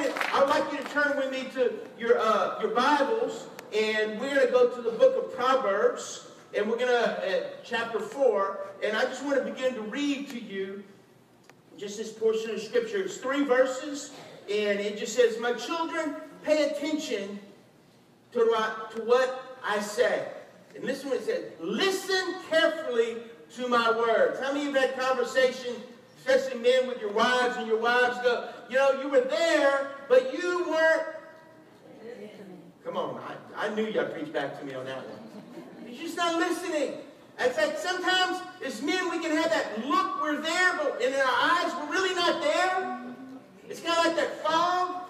[0.00, 4.34] I would like you to turn with me to your, uh, your Bibles, and we're
[4.34, 8.66] going to go to the book of Proverbs, and we're going to, uh, chapter 4,
[8.82, 10.82] and I just want to begin to read to you
[11.76, 13.02] just this portion of Scripture.
[13.02, 14.12] It's three verses,
[14.50, 17.38] and it just says, My children, pay attention
[18.32, 20.28] to what, to what I say.
[20.74, 21.44] And listen what it says.
[21.60, 23.18] Listen carefully
[23.56, 24.40] to my words.
[24.40, 25.74] How many of you had conversation,
[26.20, 30.32] especially men with your wives, and your wives go, you know, you were there, but
[30.32, 31.06] you weren't.
[32.84, 33.20] Come on,
[33.56, 35.86] I, I knew y'all preached back to me on that one.
[35.86, 36.94] You're just not listening.
[37.38, 41.20] It's like sometimes as men we can have that look we're there, but in our
[41.26, 43.00] eyes we're really not there.
[43.68, 45.04] It's kind of like that fog.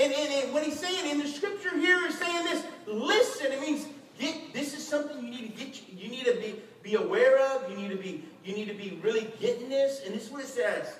[0.00, 3.60] And, and, and what he's saying in the scripture here is saying this, listen, it
[3.60, 3.86] means
[4.18, 7.68] get this is something you need to get you need to be, be aware of,
[7.68, 10.02] you need to be you need to be really getting this.
[10.04, 10.94] And this is what it says.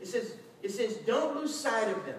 [0.00, 2.18] It says, it says, don't lose sight of them.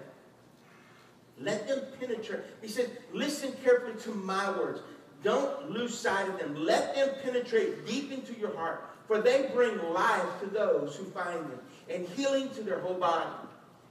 [1.40, 2.40] Let them penetrate.
[2.60, 4.80] He said, listen carefully to my words.
[5.22, 6.54] Don't lose sight of them.
[6.56, 11.38] Let them penetrate deep into your heart, for they bring life to those who find
[11.38, 13.30] them and healing to their whole body.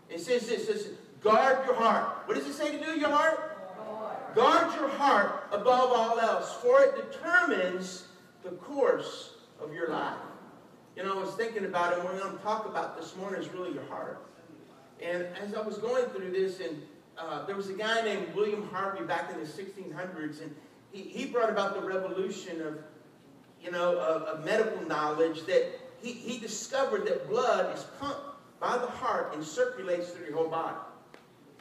[0.09, 0.89] It says this, it says,
[1.21, 2.23] guard your heart.
[2.25, 4.35] What does it say to do your heart?
[4.35, 8.05] Guard your heart above all else, for it determines
[8.43, 10.17] the course of your life.
[10.95, 13.15] You know, I was thinking about it, and what we're going to talk about this
[13.15, 14.25] morning is really your heart.
[15.01, 16.81] And as I was going through this, and
[17.17, 20.55] uh, there was a guy named William Harvey back in the 1600s, and
[20.91, 22.79] he, he brought about the revolution of,
[23.61, 28.21] you know, of, of medical knowledge that he, he discovered that blood is pumped
[28.59, 30.77] by the heart and circulates through your whole body.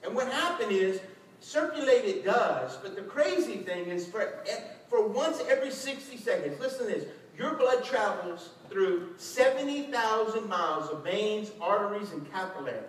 [0.04, 1.00] And what happened is,
[1.42, 4.44] circulate it does, but the crazy thing is for,
[4.88, 7.04] for once every 60 seconds, listen to this,
[7.36, 12.84] your blood travels through 70,000 miles of veins, arteries, and capillaries.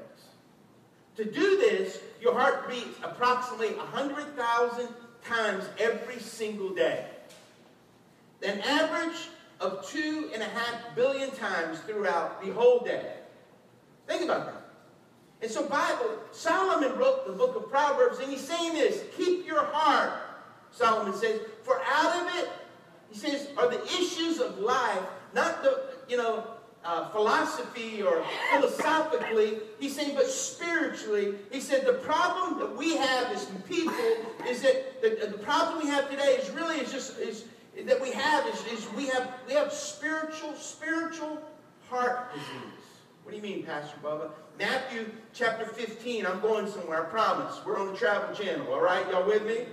[1.17, 4.87] To do this, your heart beats approximately 100,000
[5.23, 7.05] times every single day.
[8.43, 9.29] An average
[9.59, 13.13] of two and a half billion times throughout the whole day.
[14.07, 14.62] Think about that.
[15.43, 19.65] And so Bible, Solomon wrote the book of Proverbs, and he's saying this, keep your
[19.65, 20.13] heart,
[20.71, 22.49] Solomon says, for out of it,
[23.11, 25.01] he says, are the issues of life,
[25.35, 26.45] not the, you know,
[26.85, 29.57] uh, philosophy or philosophically.
[29.81, 31.35] He's saying, but spiritually.
[31.51, 33.93] He said the problem that we have as people
[34.47, 37.45] is that the, the problem we have today is really is just is
[37.85, 41.41] that we have is, is we have we have spiritual spiritual
[41.89, 42.82] heart disease.
[43.23, 44.31] What do you mean, Pastor Bubba?
[44.59, 46.25] Matthew chapter 15.
[46.25, 47.59] I'm going somewhere, I promise.
[47.65, 49.09] We're on the travel channel, all right?
[49.09, 49.65] Y'all with me?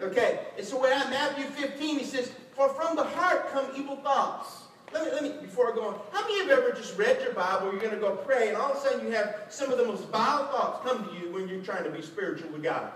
[0.00, 0.40] Okay.
[0.56, 1.98] And so we're at Matthew 15.
[1.98, 4.64] He says, For from the heart come evil thoughts
[4.94, 6.96] let me, let me, before I go on, how many of you have ever just
[6.96, 9.46] read your Bible, you're going to go pray, and all of a sudden you have
[9.48, 12.48] some of the most vile thoughts come to you when you're trying to be spiritual
[12.50, 12.92] with God?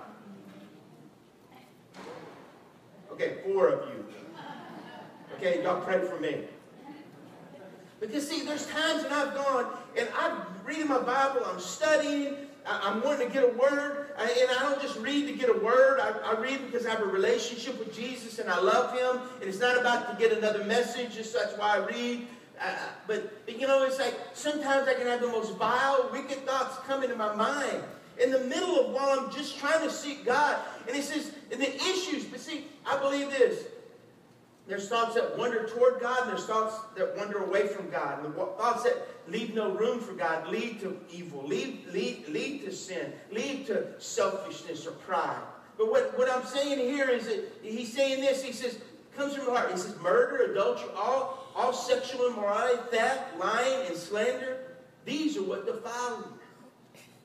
[3.11, 4.05] Okay, four of you.
[5.37, 6.45] Okay, y'all pray for me.
[8.01, 9.67] Because see, there's times when I've gone
[9.99, 14.63] and I'm reading my Bible, I'm studying, I'm wanting to get a word, and I
[14.63, 16.01] don't just read to get a word.
[16.01, 19.23] I, read because I have a relationship with Jesus and I love Him.
[19.41, 22.27] And it's not about to get another message, just that's why I read.
[22.61, 22.75] Uh,
[23.07, 26.77] but, but, you know, it's like sometimes I can have the most vile, wicked thoughts
[26.87, 27.83] come into my mind
[28.21, 30.59] in the middle of while I'm just trying to seek God.
[30.87, 33.65] And it says, and the issues, but see, I believe this
[34.69, 38.23] there's thoughts that wander toward God, and there's thoughts that wander away from God.
[38.23, 38.97] And the thoughts that
[39.27, 43.99] leave no room for God lead to evil, lead, lead, lead to sin, lead to
[43.99, 45.41] selfishness or pride.
[45.79, 48.79] But what, what I'm saying here is that he's saying this, he says,
[49.17, 49.71] comes from the heart.
[49.73, 54.59] He says, murder, adultery, all, all sexual immorality, theft, lying, and slander,
[55.07, 56.39] these are what defile you.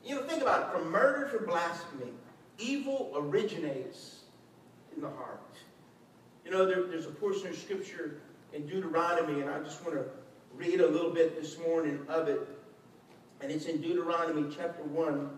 [0.06, 0.78] You know, think about it.
[0.78, 2.12] From murder to blasphemy,
[2.58, 4.20] evil originates
[4.94, 5.53] in the heart.
[6.44, 8.20] You know, there, there's a portion of Scripture
[8.52, 10.04] in Deuteronomy, and I just want to
[10.54, 12.46] read a little bit this morning of it.
[13.40, 15.30] And it's in Deuteronomy chapter 1.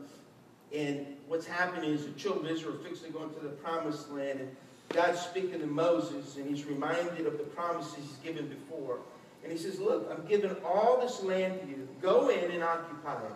[0.74, 4.10] And what's happening is the children of Israel are fixing to go into the promised
[4.10, 4.40] land.
[4.40, 4.56] And
[4.90, 8.98] God's speaking to Moses, and he's reminded of the promises he's given before.
[9.42, 11.88] And he says, Look, I'm giving all this land to you.
[12.02, 13.32] Go in and occupy it.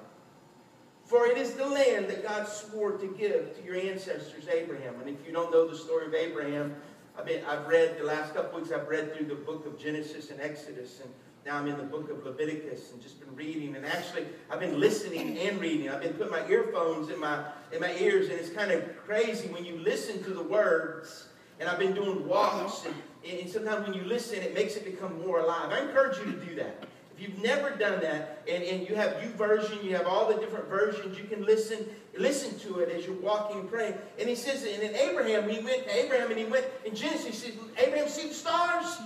[1.05, 4.95] For it is the land that God swore to give to your ancestors, Abraham.
[5.01, 6.77] And if you don't know the story of Abraham,
[7.21, 10.31] I've, been, I've read the last couple weeks, I've read through the book of Genesis
[10.31, 11.13] and Exodus, and
[11.45, 13.77] now I'm in the book of Leviticus and just been reading.
[13.77, 15.91] And actually, I've been listening and reading.
[15.91, 19.49] I've been putting my earphones in my, in my ears, and it's kind of crazy
[19.49, 21.29] when you listen to the words.
[21.59, 22.95] And I've been doing walks, and,
[23.39, 25.73] and sometimes when you listen, it makes it become more alive.
[25.73, 26.87] I encourage you to do that
[27.21, 31.19] You've never done that, and, and you have YouVersion, you have all the different versions,
[31.19, 31.85] you can listen
[32.19, 33.95] listen to it as you're walking and praying.
[34.19, 37.27] And he says, and in Abraham, he went to Abraham and he went in Genesis,
[37.27, 39.01] he says, Abraham, see the stars?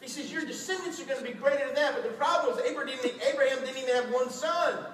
[0.00, 1.94] He says, Your descendants are going to be greater than that.
[1.94, 2.96] But the problem was Abraham
[3.64, 4.86] didn't even have one son.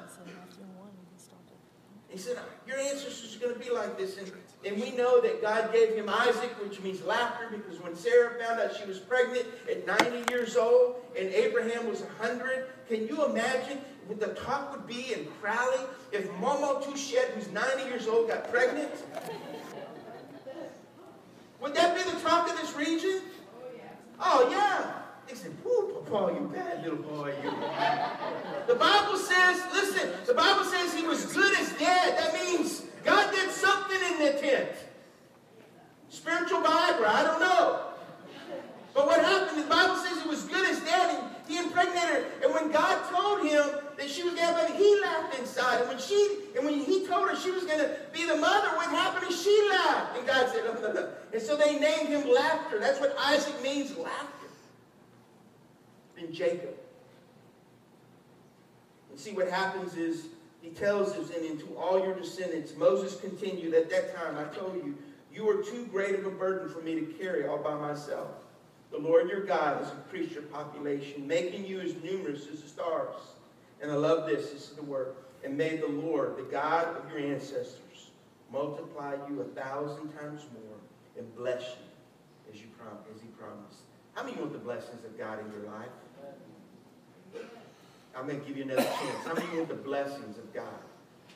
[2.12, 4.18] He said, Your ancestors are going to be like this.
[4.18, 4.30] And,
[4.66, 8.60] and we know that God gave him Isaac, which means laughter, because when Sarah found
[8.60, 13.78] out she was pregnant at 90 years old and Abraham was 100, can you imagine
[14.06, 18.50] what the talk would be in Crowley if Momo Touchet, who's 90 years old, got
[18.50, 18.90] pregnant?
[21.60, 23.22] Would that be the talk of this region?
[24.20, 24.82] Oh, yeah.
[24.84, 25.01] Oh,
[25.32, 27.50] They said, Whoo, Paul, you bad little boy, you.
[28.66, 32.18] the Bible says, listen, the Bible says he was good as dead.
[32.18, 34.68] That means God did something in the tent.
[36.10, 37.80] Spiritual Viagra, I don't know.
[38.92, 42.26] But what happened, the Bible says he was good as dead, and he impregnated her.
[42.44, 45.80] And when God told him that she was going to he laughed inside.
[45.80, 48.68] And when she, and when he told her she was going to be the mother,
[48.76, 50.18] what happened is she laughed.
[50.18, 51.08] And God said, no, no, no.
[51.32, 52.78] And so they named him Laughter.
[52.78, 54.41] That's what Isaac means, laughter.
[56.22, 56.76] And Jacob.
[59.10, 60.26] And see what happens is
[60.62, 64.76] he tells us, and into all your descendants, Moses continued, at that time I told
[64.76, 64.96] you,
[65.34, 68.28] you are too great of a burden for me to carry all by myself.
[68.90, 73.16] The Lord your God has increased your population, making you as numerous as the stars.
[73.80, 75.14] And I love this, this is the word.
[75.42, 78.10] And may the Lord, the God of your ancestors,
[78.52, 80.78] multiply you a thousand times more
[81.18, 83.80] and bless you as, you prom- as he promised.
[84.14, 85.88] How many want the blessings of God in your life?
[88.16, 89.26] I'm going to give you another chance.
[89.26, 90.64] How many want the blessings of God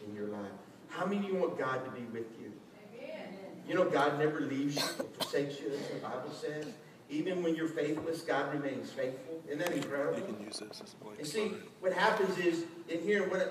[0.06, 0.52] in your life?
[0.88, 2.52] How many you want God to be with you?
[3.68, 6.66] You know, God never leaves you or forsakes you, as the Bible says.
[7.08, 9.42] Even when you're faithless, God remains faithful.
[9.46, 10.18] Isn't that incredible?
[10.18, 13.42] You can use this as a And see, what happens is, in here, when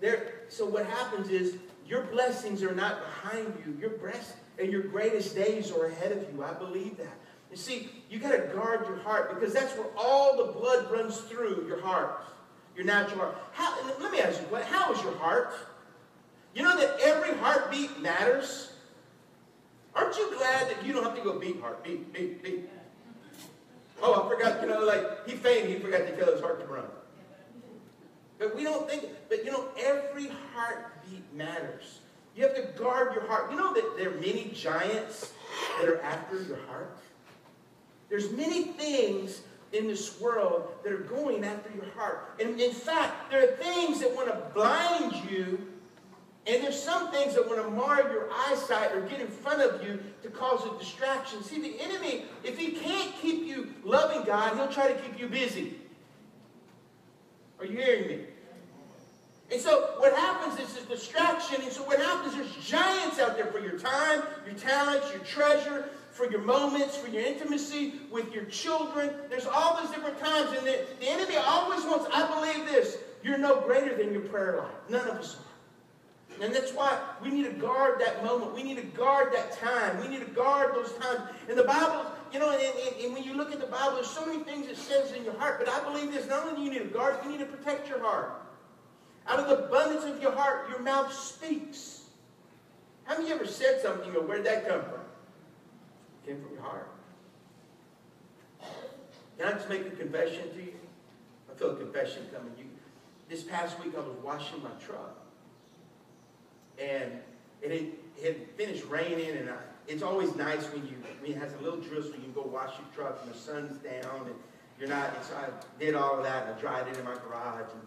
[0.00, 3.76] there, so what happens is, your blessings are not behind you.
[3.80, 6.44] Your breast and your greatest days are ahead of you.
[6.44, 7.16] I believe that.
[7.50, 11.18] You see, you got to guard your heart because that's where all the blood runs
[11.22, 12.22] through your heart,
[12.78, 13.36] your natural heart.
[13.52, 15.52] How, let me ask you, what, how is your heart?
[16.54, 18.72] You know that every heartbeat matters?
[19.94, 22.70] Aren't you glad that you don't have to go beat heart, beat, beat, beat?
[24.00, 26.66] Oh, I forgot, you know, like he fainted, he forgot to tell his heart to
[26.72, 26.84] run.
[28.38, 31.98] But we don't think, but you know, every heartbeat matters.
[32.36, 33.50] You have to guard your heart.
[33.50, 35.32] You know that there are many giants
[35.80, 36.96] that are after your heart?
[38.08, 39.40] There's many things
[39.72, 42.34] in this world that are going after your heart.
[42.40, 45.68] And in fact, there are things that want to blind you
[46.48, 49.86] and there's some things that want to mar your eyesight or get in front of
[49.86, 51.42] you to cause a distraction.
[51.42, 55.28] See, the enemy, if he can't keep you loving God, he'll try to keep you
[55.28, 55.74] busy.
[57.58, 58.18] Are you hearing me?
[59.52, 61.60] And so what happens is a distraction.
[61.60, 65.90] And so what happens, there's giants out there for your time, your talents, your treasure,
[66.18, 69.12] for your moments, for your intimacy with your children.
[69.30, 70.50] There's all those different times.
[70.50, 74.58] And the, the enemy always wants, I believe this, you're no greater than your prayer
[74.58, 74.74] life.
[74.90, 76.44] None of us are.
[76.44, 78.52] And that's why we need to guard that moment.
[78.52, 80.00] We need to guard that time.
[80.00, 81.20] We need to guard those times.
[81.48, 84.10] And the Bible, you know, and, and, and when you look at the Bible, there's
[84.10, 85.62] so many things it says in your heart.
[85.64, 87.88] But I believe this, not only do you need to guard, you need to protect
[87.88, 88.42] your heart.
[89.28, 92.02] Out of the abundance of your heart, your mouth speaks.
[93.04, 94.97] Have you ever said something or where'd that come from?
[96.28, 96.90] Came from your heart.
[99.38, 100.74] Can I just make a confession to you?
[101.50, 102.52] I feel a confession coming.
[102.58, 102.66] You,
[103.30, 105.16] this past week I was washing my truck
[106.78, 107.12] and
[107.62, 107.80] it had,
[108.22, 109.56] it had finished raining, and I,
[109.86, 112.72] it's always nice when you when it has a little drizzle, you can go wash
[112.76, 114.34] your truck, and the sun's down, and
[114.78, 115.16] you're not.
[115.16, 117.82] And so I did all of that, and I dried it in my garage, and,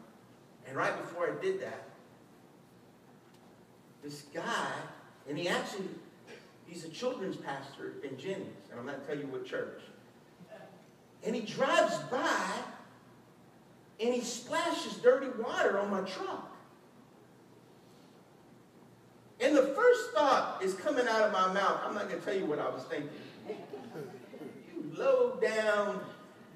[0.67, 1.83] and right before I did that,
[4.03, 4.71] this guy,
[5.29, 5.85] and he actually,
[6.71, 9.81] he's a children's pastor in Jennings, and I'm not telling you what church.
[11.23, 12.51] And he drives by,
[13.99, 16.47] and he splashes dirty water on my truck.
[19.41, 21.81] And the first thought is coming out of my mouth.
[21.83, 23.09] I'm not going to tell you what I was thinking.
[23.49, 25.99] You low down,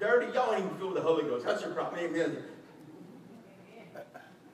[0.00, 0.32] dirty.
[0.32, 1.44] Y'all ain't even feel the Holy Ghost.
[1.44, 2.00] That's your problem.
[2.00, 2.36] Amen.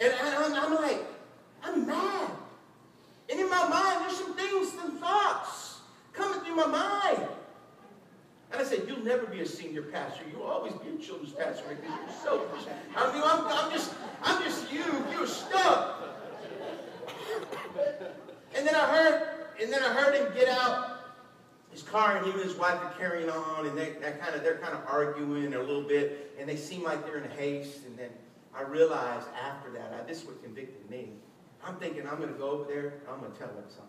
[0.00, 1.04] And I'm, I'm like,
[1.62, 2.30] I'm mad.
[3.32, 5.80] And in my mind, there's some things, some thoughts
[6.12, 7.28] coming through my mind.
[8.52, 10.24] And I said, you'll never be a senior pastor.
[10.30, 12.70] You'll always be a children's pastor because you're selfish.
[12.94, 14.84] I mean, I'm, I'm just, I'm just you.
[15.10, 15.98] You're stuck.
[18.54, 19.28] And then I heard,
[19.62, 20.98] and then I heard him get out
[21.70, 24.42] his car and him and his wife are carrying on, and they, that kind of
[24.42, 27.86] they're kind of arguing a little bit, and they seem like they're in haste.
[27.86, 28.10] And then
[28.54, 31.08] I realized after that, I, this is what convicted me.
[31.64, 33.88] I'm thinking I'm going to go over there, I'm going to tell them something.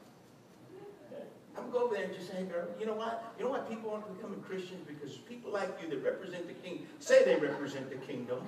[1.55, 3.33] I'm to go over there and just say, hey, girl, you know what?
[3.37, 4.87] You know why people aren't becoming Christians?
[4.87, 8.39] Because people like you that represent the king say they represent the kingdom.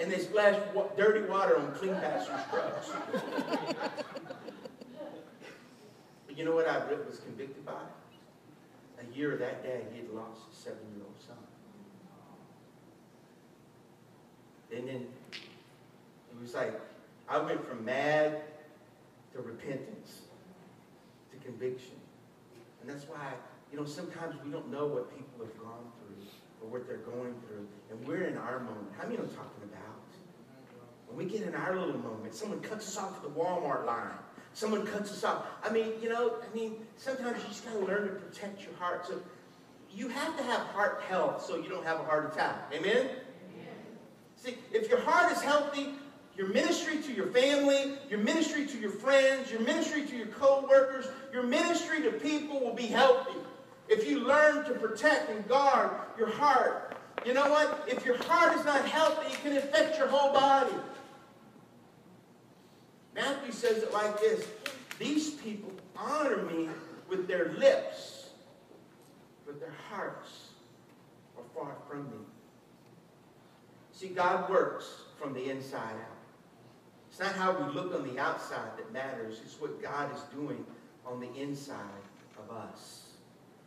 [0.00, 0.56] And they splash
[0.96, 2.90] dirty water on clean pastors' trucks.
[6.26, 7.72] but you know what I was convicted by?
[9.00, 11.36] A year of that day, he had lost his seven-year-old son.
[14.76, 16.80] And then it was like,
[17.28, 18.42] I went from mad
[19.32, 20.22] to repentance
[21.30, 21.94] to conviction.
[22.80, 23.34] And that's why,
[23.70, 26.26] you know, sometimes we don't know what people have gone through
[26.62, 27.66] or what they're going through.
[27.90, 28.88] And we're in our moment.
[28.96, 29.82] How many know I'm talking about?
[31.08, 34.10] When we get in our little moment, someone cuts us off at the Walmart line.
[34.52, 35.46] Someone cuts us off.
[35.62, 38.74] I mean, you know, I mean, sometimes you just got to learn to protect your
[38.74, 39.06] heart.
[39.06, 39.20] So
[39.94, 42.72] you have to have heart health so you don't have a heart attack.
[42.74, 42.96] Amen?
[42.96, 43.08] Amen.
[44.36, 45.94] See, if your heart is healthy,
[46.38, 51.06] your ministry to your family, your ministry to your friends, your ministry to your co-workers,
[51.32, 53.36] your ministry to people will be healthy.
[53.88, 57.88] If you learn to protect and guard your heart, you know what?
[57.88, 60.72] If your heart is not healthy, it can affect your whole body.
[63.16, 64.46] Matthew says it like this
[65.00, 66.68] These people honor me
[67.08, 68.28] with their lips,
[69.44, 70.50] but their hearts
[71.36, 72.18] are far from me.
[73.90, 76.17] See, God works from the inside out.
[77.18, 79.40] It's not how we look on the outside that matters.
[79.44, 80.64] It's what God is doing
[81.04, 81.82] on the inside
[82.38, 83.08] of us.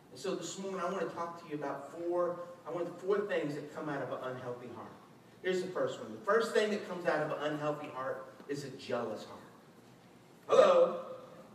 [0.10, 3.20] And so this morning I want to talk to you about four, I want four
[3.28, 4.94] things that come out of an unhealthy heart.
[5.44, 6.14] Here's the first one.
[6.14, 9.42] The first thing that comes out of an unhealthy heart is a jealous heart.
[10.48, 11.02] Hello?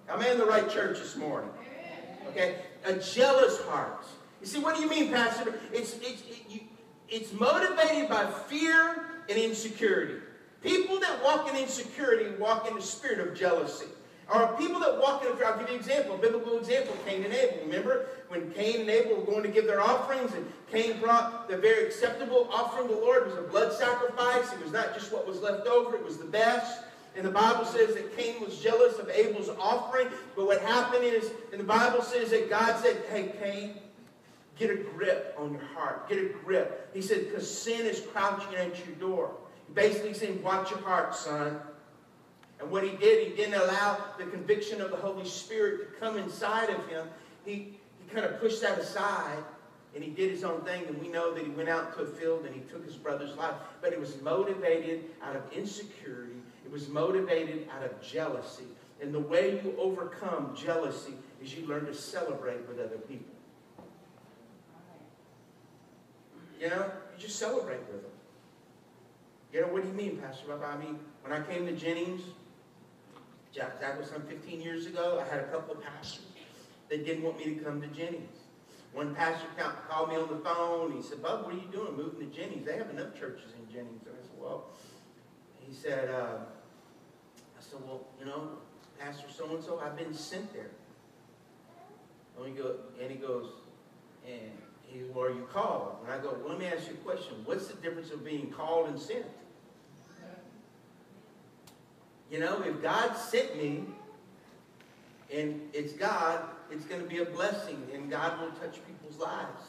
[0.06, 1.48] I'm in the right church this morning?
[2.28, 2.56] Okay?
[2.84, 4.04] A jealous heart.
[4.42, 5.58] You see, what do you mean, Pastor?
[5.72, 6.60] It's, it's, it, you,
[7.08, 10.25] it's motivated by fear and insecurity.
[10.62, 13.86] People that walk in insecurity walk in the spirit of jealousy.
[14.32, 17.32] Or people that walk in, I'll give you an example, a biblical example, Cain and
[17.32, 17.58] Abel.
[17.62, 21.56] Remember when Cain and Abel were going to give their offerings and Cain brought the
[21.56, 23.22] very acceptable offering to the Lord.
[23.22, 24.52] It was a blood sacrifice.
[24.52, 26.82] It was not just what was left over, it was the best.
[27.16, 30.08] And the Bible says that Cain was jealous of Abel's offering.
[30.34, 33.75] But what happened is, and the Bible says that God said, hey, Cain,
[34.58, 36.08] get a grip on your heart.
[36.08, 36.90] Get a grip.
[36.92, 39.30] He said, because sin is crouching at your door
[39.75, 41.61] basically saying, watch your heart, son.
[42.61, 46.16] And what he did, he didn't allow the conviction of the Holy Spirit to come
[46.18, 47.06] inside of him.
[47.44, 49.42] He, he kind of pushed that aside
[49.94, 50.85] and he did his own thing.
[50.87, 53.35] And we know that he went out to a field and he took his brother's
[53.37, 53.54] life.
[53.80, 58.64] But it was motivated out of insecurity, it was motivated out of jealousy.
[59.00, 63.35] And the way you overcome jealousy is you learn to celebrate with other people.
[66.58, 68.15] You know, you just celebrate with them.
[69.60, 70.62] Know, what do you mean, Pastor Bob?
[70.62, 72.22] I mean, when I came to Jennings,
[73.54, 76.26] that was some 15 years ago, I had a couple of pastors
[76.90, 78.38] that didn't want me to come to Jennings.
[78.92, 79.46] One pastor
[79.88, 80.92] called me on the phone.
[80.92, 82.66] He said, Bub, what are you doing moving to Jennings?
[82.66, 84.02] They have enough churches in Jennings.
[84.06, 84.70] And I said, well,
[85.58, 86.38] he said, uh,
[87.58, 88.50] I said, well, you know,
[88.98, 90.70] Pastor so-and-so, I've been sent there.
[92.38, 93.50] And he, go, and he goes,
[94.26, 95.96] and he, well, are you called?
[96.04, 97.34] And I go, well, let me ask you a question.
[97.44, 99.26] What's the difference of being called and sent?
[102.30, 103.85] You know, if God sent me
[105.33, 106.40] and it's God,
[106.71, 109.62] it's going to be a blessing and God will touch people's lives.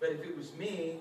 [0.00, 0.98] But if it was me,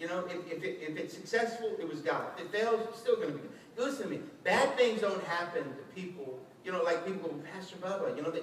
[0.00, 2.26] you know, if, if, it, if it's successful, it was God.
[2.36, 3.86] If it fails, it's still going to be God.
[3.86, 4.20] Listen to me.
[4.44, 8.42] Bad things don't happen to people, you know, like people Pastor Bubba, you know, they,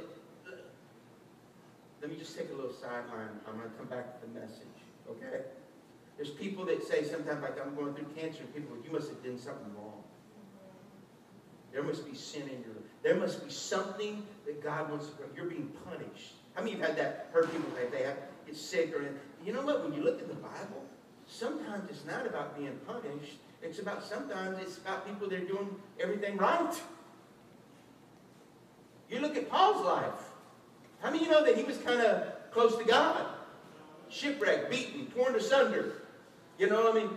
[2.01, 3.29] let me just take a little sideline.
[3.47, 5.43] I'm going to come back to the message, okay?
[6.15, 9.23] There's people that say sometimes, like, I'm going through cancer, and people, you must have
[9.23, 10.03] done something wrong.
[11.71, 12.83] There must be sin in your life.
[13.03, 15.29] There must be something that God wants to bring.
[15.35, 16.33] You're being punished.
[16.53, 17.29] How many of you have had that?
[17.31, 19.03] Heard people say they have get sick or
[19.45, 19.83] you know what?
[19.83, 20.85] When you look at the Bible,
[21.27, 23.37] sometimes it's not about being punished.
[23.61, 26.73] It's about sometimes it's about people that are doing everything right.
[29.09, 30.29] You look at Paul's life.
[31.01, 33.25] How many of you know that he was kind of close to God?
[34.09, 35.93] Shipwrecked, beaten, torn asunder.
[36.57, 37.09] You know what I mean?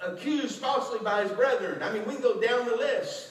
[0.00, 1.82] Accused falsely by his brethren.
[1.82, 3.29] I mean, we can go down the list.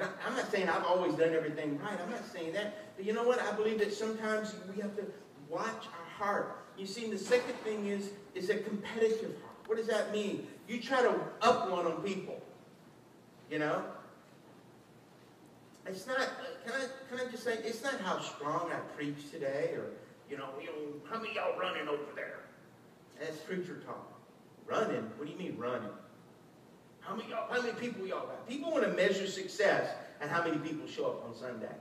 [0.00, 1.98] And I, am not saying I've always done everything right.
[2.02, 2.96] I'm not saying that.
[2.96, 3.40] But you know what?
[3.40, 5.04] I believe that sometimes we have to
[5.48, 6.64] watch our heart.
[6.78, 9.56] You see, the second thing is, is a competitive heart.
[9.66, 10.46] What does that mean?
[10.68, 12.40] You try to up one on people.
[13.50, 13.84] You know?
[15.86, 16.18] it's not,
[16.64, 19.86] can I, can I just say, it's not how strong I preach today or,
[20.30, 22.40] you know, you know, how many y'all running over there?
[23.18, 24.06] That's preacher talk.
[24.66, 25.10] Running?
[25.16, 25.90] What do you mean running?
[27.10, 28.48] How many, how many people y'all got?
[28.48, 29.90] People want to measure success
[30.20, 31.74] and how many people show up on Sunday.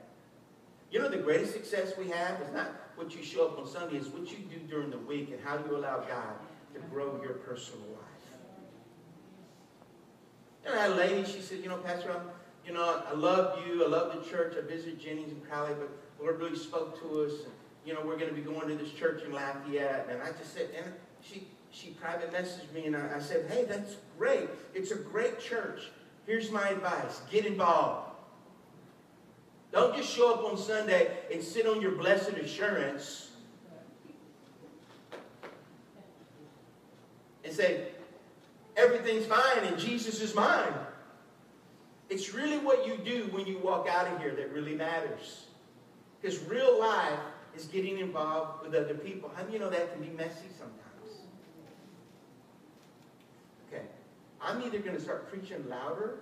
[0.92, 3.98] You know the greatest success we have is not what you show up on Sunday,
[3.98, 6.34] it's what you do during the week and how you allow God
[6.74, 8.00] to grow your personal life.
[10.66, 12.24] And I had a lady, she said, you know, Pastor, I'm,
[12.66, 15.92] you know, I love you, I love the church, I visited Jennings and Crowley, but
[16.20, 17.54] Lord really spoke to us, and,
[17.86, 20.08] you know, we're going to be going to this church in Lafayette.
[20.10, 21.48] And I just said, and she,
[21.80, 24.50] she private messaged me, and I, I said, hey, that's great.
[24.74, 25.90] It's a great church.
[26.26, 27.22] Here's my advice.
[27.32, 28.12] Get involved.
[29.72, 33.30] Don't just show up on Sunday and sit on your blessed assurance
[37.44, 37.90] and say,
[38.76, 40.74] everything's fine and Jesus is mine.
[42.10, 45.46] It's really what you do when you walk out of here that really matters.
[46.20, 47.20] Because real life
[47.56, 49.32] is getting involved with other people.
[49.36, 50.90] How do you know that can be messy sometimes?
[53.72, 53.84] Okay.
[54.50, 56.16] I'm either going to start preaching louder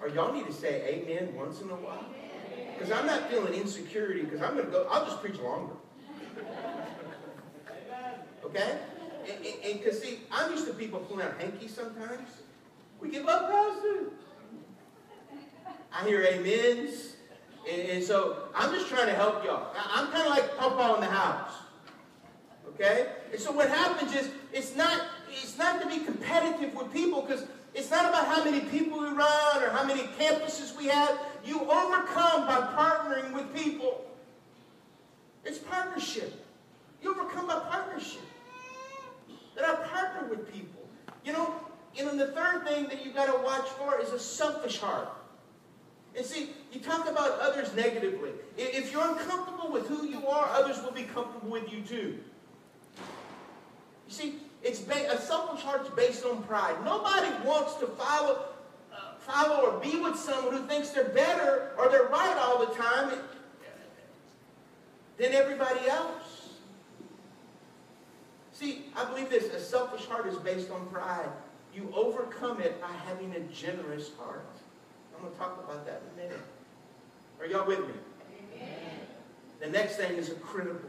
[0.00, 2.04] or y'all need to say amen once in a while.
[2.72, 5.74] Because I'm not feeling insecurity because I'm going to go, I'll just preach longer.
[8.44, 8.78] Okay?
[9.28, 12.28] And because, see, I'm used to people pulling out hankies sometimes.
[13.00, 14.12] We give up, Pastor.
[15.92, 17.16] I hear amens.
[17.70, 19.74] And, and, so I'm just trying to help y'all.
[19.76, 21.52] I'm kind of like Papa in the house.
[22.68, 23.08] Okay?
[23.32, 27.44] And so what happens is it's not it's not to be competitive with people because
[27.74, 31.18] it's not about how many people we run or how many campuses we have.
[31.44, 34.04] You overcome by partnering with people.
[35.44, 36.44] It's partnership.
[37.02, 38.22] You overcome by partnership.
[39.56, 40.88] That I partner with people.
[41.24, 41.54] You know,
[41.98, 45.08] and then the third thing that you got to watch for is a selfish heart.
[46.16, 48.30] And see, you talk about others negatively.
[48.56, 52.18] If you're uncomfortable with who you are, others will be comfortable with you too.
[54.08, 56.76] You see, it's a selfish heart's based on pride.
[56.84, 58.44] Nobody wants to follow,
[58.92, 62.74] uh, follow or be with someone who thinks they're better or they're right all the
[62.74, 63.18] time
[65.16, 66.50] than everybody else.
[68.52, 71.30] See, I believe this: a selfish heart is based on pride.
[71.74, 74.44] You overcome it by having a generous heart.
[75.14, 76.44] I'm going to talk about that in a minute.
[77.40, 77.94] Are y'all with me?
[78.54, 78.76] Amen.
[79.60, 80.88] The next thing is a critical.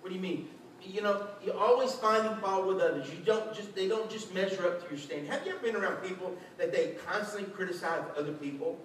[0.00, 0.48] What do you mean?
[0.88, 3.08] You know, you're always finding fault with others.
[3.10, 5.30] You don't just they don't just measure up to your standard.
[5.30, 8.78] Have you ever been around people that they constantly criticize other people?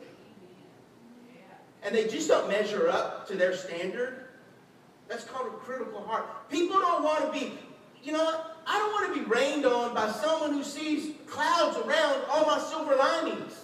[1.84, 4.26] And they just don't measure up to their standard?
[5.08, 6.50] That's called a critical heart.
[6.50, 7.58] People don't want to be,
[8.04, 12.24] you know, I don't want to be rained on by someone who sees clouds around
[12.30, 13.61] all my silver linings.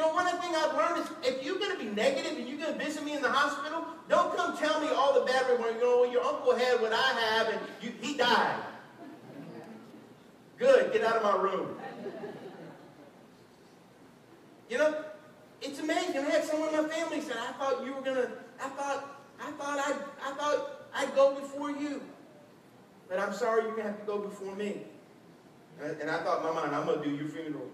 [0.00, 2.56] You know, one thing I've learned is if you're going to be negative and you're
[2.56, 5.74] going to visit me in the hospital, don't come tell me all the bad remarks.
[5.74, 8.62] You know, your uncle had what I have and you, he died.
[10.56, 11.76] Good, get out of my room.
[14.70, 15.04] You know,
[15.60, 16.16] it's amazing.
[16.16, 19.20] I had someone in my family said, I thought you were going to, I thought,
[19.38, 22.00] I thought I'd, I thought I'd go before you.
[23.06, 24.80] But I'm sorry you're going to have to go before me.
[25.78, 27.68] And I thought my mind, I'm going to do your funeral.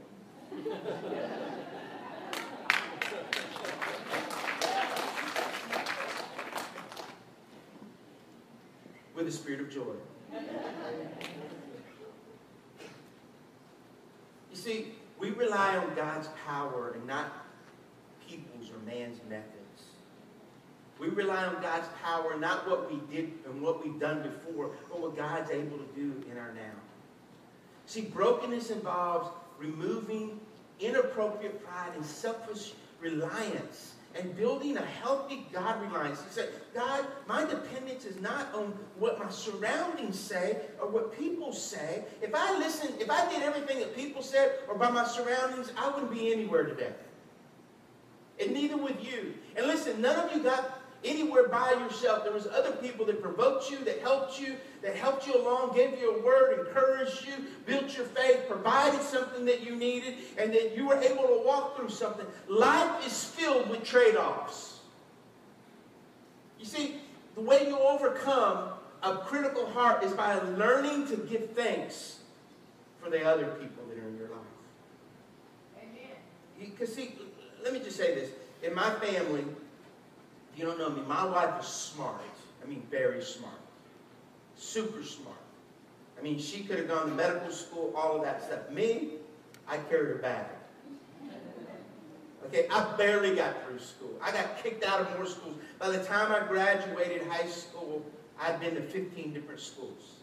[9.16, 9.94] With a spirit of joy.
[14.50, 17.46] You see, we rely on God's power and not
[18.28, 19.52] people's or man's methods.
[20.98, 25.00] We rely on God's power, not what we did and what we've done before, but
[25.00, 26.72] what God's able to do in our now.
[27.86, 30.40] See, brokenness involves removing
[30.80, 36.22] inappropriate pride and selfish reliance and building a healthy God reliance.
[36.22, 41.52] He said, God, my dependence is not on what my surroundings say or what people
[41.52, 42.04] say.
[42.22, 45.88] If I listened, if I did everything that people said or by my surroundings, I
[45.88, 46.92] wouldn't be anywhere today.
[48.40, 49.34] And neither would you.
[49.56, 52.24] And listen, none of you got anywhere by yourself.
[52.24, 55.98] There was other people that provoked you, that helped you, that helped you along, gave
[56.00, 57.32] you a word, encouraged you,
[57.66, 61.76] built your faith, provided something that you needed, and then you were able to walk
[61.76, 62.26] through something.
[62.48, 64.80] Life is filled with trade-offs.
[66.58, 66.96] You see,
[67.34, 68.70] the way you overcome
[69.02, 72.20] a critical heart is by learning to give thanks
[73.00, 74.38] for the other people that are in your life.
[75.78, 76.16] Amen.
[76.58, 77.14] Because see,
[77.62, 78.30] let me just say this.
[78.62, 79.44] In my family,
[80.56, 82.22] you don't know me, my wife is smart.
[82.62, 83.60] I mean, very smart.
[84.56, 85.36] Super smart.
[86.18, 88.70] I mean, she could have gone to medical school, all of that stuff.
[88.70, 89.10] Me,
[89.68, 90.46] I carried a bag.
[92.46, 94.18] Okay, I barely got through school.
[94.22, 95.56] I got kicked out of more schools.
[95.78, 98.04] By the time I graduated high school,
[98.40, 100.16] I'd been to 15 different schools.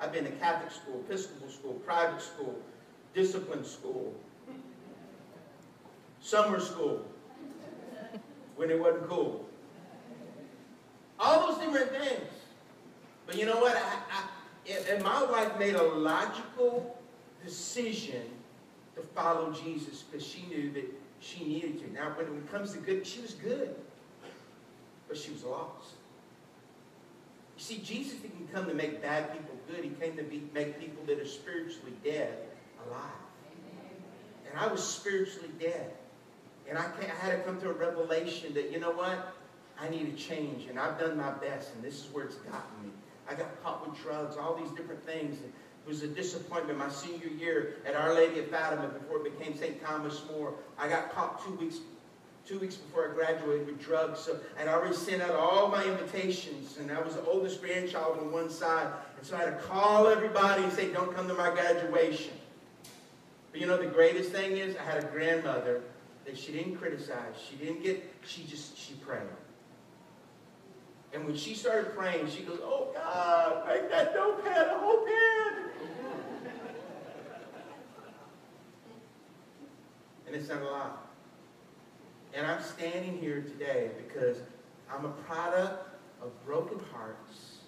[0.00, 2.60] I've been to Catholic school, Episcopal school, private school,
[3.14, 4.14] discipline school,
[6.20, 7.04] summer school,
[8.58, 9.48] when it wasn't cool.
[11.20, 12.28] All those different things.
[13.24, 13.76] But you know what?
[13.76, 16.98] I, I, and my wife made a logical
[17.44, 18.22] decision
[18.96, 21.92] to follow Jesus because she knew that she needed to.
[21.92, 23.76] Now, when it comes to good, she was good,
[25.06, 25.92] but she was lost.
[27.56, 29.84] You see, Jesus didn't come to make bad people good.
[29.84, 32.38] He came to be, make people that are spiritually dead
[32.88, 33.02] alive.
[34.50, 35.92] And I was spiritually dead.
[36.68, 39.34] And I, I had to come to a revelation that, you know what?
[39.80, 40.66] I need to change.
[40.66, 42.90] And I've done my best, and this is where it's gotten me.
[43.28, 45.38] I got caught with drugs, all these different things.
[45.40, 45.52] It
[45.86, 49.82] was a disappointment my senior year at Our Lady of Fatima before it became St.
[49.84, 50.54] Thomas More.
[50.78, 51.78] I got caught two weeks
[52.48, 54.20] two weeks before I graduated with drugs.
[54.20, 58.18] So, and I already sent out all my invitations, and I was the oldest grandchild
[58.18, 58.90] on one side.
[59.18, 62.32] And so I had to call everybody and say, don't come to my graduation.
[63.52, 65.82] But you know, the greatest thing is I had a grandmother
[66.28, 67.34] that she didn't criticize.
[67.48, 69.22] She didn't get, she just, she prayed.
[71.14, 75.70] And when she started praying, she goes, oh God, make that notepad a whole pen.
[80.26, 80.90] and it's not a lie.
[82.34, 84.42] And I'm standing here today because
[84.92, 87.60] I'm a product of broken hearts,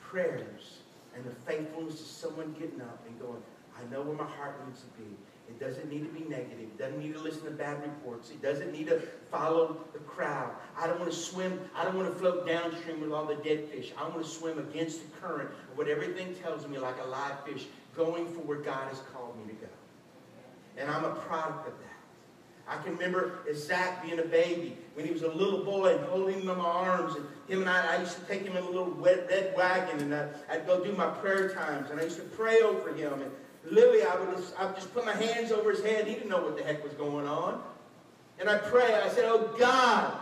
[0.00, 0.78] prayers,
[1.16, 3.42] and the faithfulness of someone getting up and going,
[3.76, 5.16] I know where my heart needs to be.
[5.48, 6.60] It doesn't need to be negative.
[6.60, 8.30] It doesn't need to listen to bad reports.
[8.30, 10.50] It doesn't need to follow the crowd.
[10.76, 11.58] I don't want to swim.
[11.74, 13.92] I don't want to float downstream with all the dead fish.
[13.96, 17.44] I want to swim against the current of what everything tells me like a live
[17.44, 19.72] fish, going for where God has called me to go.
[20.76, 21.88] And I'm a product of that.
[22.68, 26.40] I can remember Zach being a baby, when he was a little boy and holding
[26.40, 28.66] him in my arms, and him and I, I used to take him in a
[28.66, 32.16] little red, red wagon, and I, I'd go do my prayer times, and I used
[32.16, 33.30] to pray over him, and
[33.70, 36.06] literally I would just, I would just put my hands over his head.
[36.06, 37.62] He didn't know what the heck was going on.
[38.40, 40.14] And I pray, I said, oh God,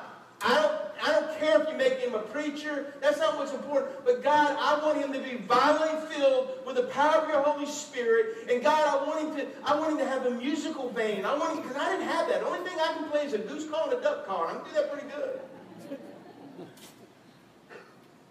[0.43, 2.95] I don't I don't care if you make him a preacher.
[3.01, 4.05] That's not what's important.
[4.05, 7.67] But God, I want him to be violently filled with the power of your Holy
[7.67, 8.49] Spirit.
[8.51, 11.25] And God, I want him to, I want him to have a musical vein.
[11.25, 12.41] I want him, because I didn't have that.
[12.41, 14.47] The only thing I can play is a goose call and a duck call.
[14.47, 15.41] I can do that pretty good.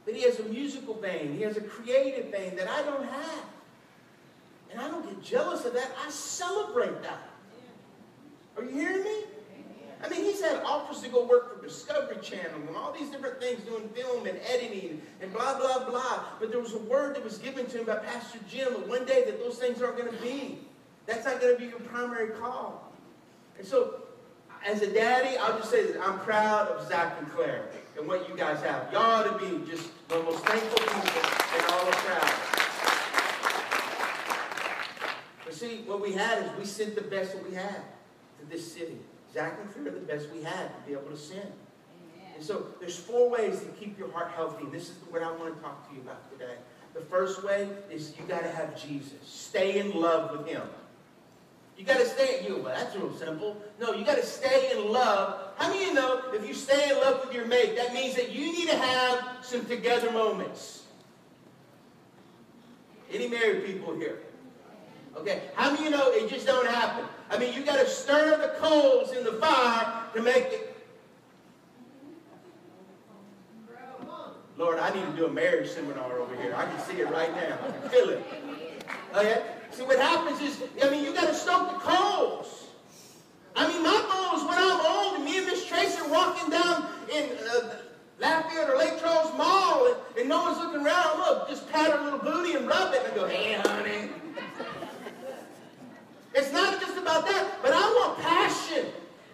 [0.05, 1.33] But he has a musical vein.
[1.33, 3.43] He has a creative vein that I don't have.
[4.71, 5.91] And I don't get jealous of that.
[6.05, 7.29] I celebrate that.
[8.57, 9.23] Are you hearing me?
[10.03, 13.39] I mean, he's had offers to go work for Discovery Channel and all these different
[13.39, 16.25] things, doing film and editing and blah, blah, blah.
[16.39, 19.05] But there was a word that was given to him by Pastor Jim that one
[19.05, 20.59] day that those things aren't going to be.
[21.05, 22.91] That's not going to be your primary call.
[23.57, 24.01] And so,
[24.65, 28.27] as a daddy, I'll just say that I'm proud of Zach and Claire and what
[28.27, 28.91] you guys have.
[28.91, 31.21] Y'all ought to be just the most thankful people
[31.53, 32.55] and all are proud.
[35.44, 37.81] But see, what we had is we sent the best that we had
[38.39, 38.97] to this city.
[39.33, 41.39] Zach and are the best we had to be able to sin.
[41.39, 42.31] Amen.
[42.35, 44.63] And so there's four ways to keep your heart healthy.
[44.63, 46.55] And this is what I want to talk to you about today.
[46.93, 49.19] The first way is you got to have Jesus.
[49.25, 50.61] Stay in love with him.
[51.77, 53.61] You got to stay, you, well, that's real simple.
[53.81, 55.51] No, you got to stay in love.
[55.57, 58.15] How many of you know if you stay in love with your mate, that means
[58.15, 60.83] that you need to have some together moments?
[63.11, 64.19] Any married people here?
[65.17, 67.05] Okay, how many you know it just don't happen?
[67.29, 70.71] I mean, you got to stir the coals in the fire to make it.
[74.57, 76.53] Lord, I need to do a marriage seminar over here.
[76.55, 77.57] I can see it right now.
[77.61, 78.23] I can feel it.
[79.13, 79.43] Okay?
[79.71, 82.67] See, what happens is, I mean, you got to stoke the coals.
[83.55, 86.49] I mean, my goal is when I'm old and me and Miss Tracy are walking
[86.49, 87.75] down in uh,
[88.19, 91.19] Lafayette or Lake Charles Mall and, and no one's looking around.
[91.19, 94.09] Look, just pat her little booty and rub it and go, hey, honey.
[96.35, 98.87] It's not just about that, but I want passion.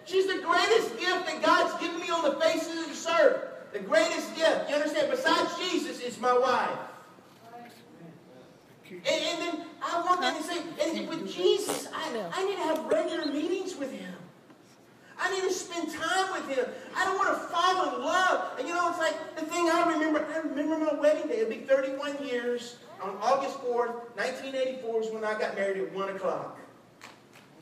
[0.06, 3.48] She's the greatest gift that God's given me on the face of the earth.
[3.74, 4.70] The greatest gift.
[4.70, 5.10] You understand?
[5.10, 6.78] Besides Jesus, is my wife.
[8.90, 12.64] And, and then I want them to say, and with Jesus, I, I need to
[12.64, 14.14] have regular meetings with him.
[15.18, 16.66] I need to spend time with him.
[16.96, 18.60] I don't want to fall in love.
[18.60, 21.38] And you know, it's like the thing I remember, I remember my wedding day.
[21.38, 22.78] It'll be 31 years.
[23.02, 26.60] On August 4th, 1984 is when I got married at 1 o'clock.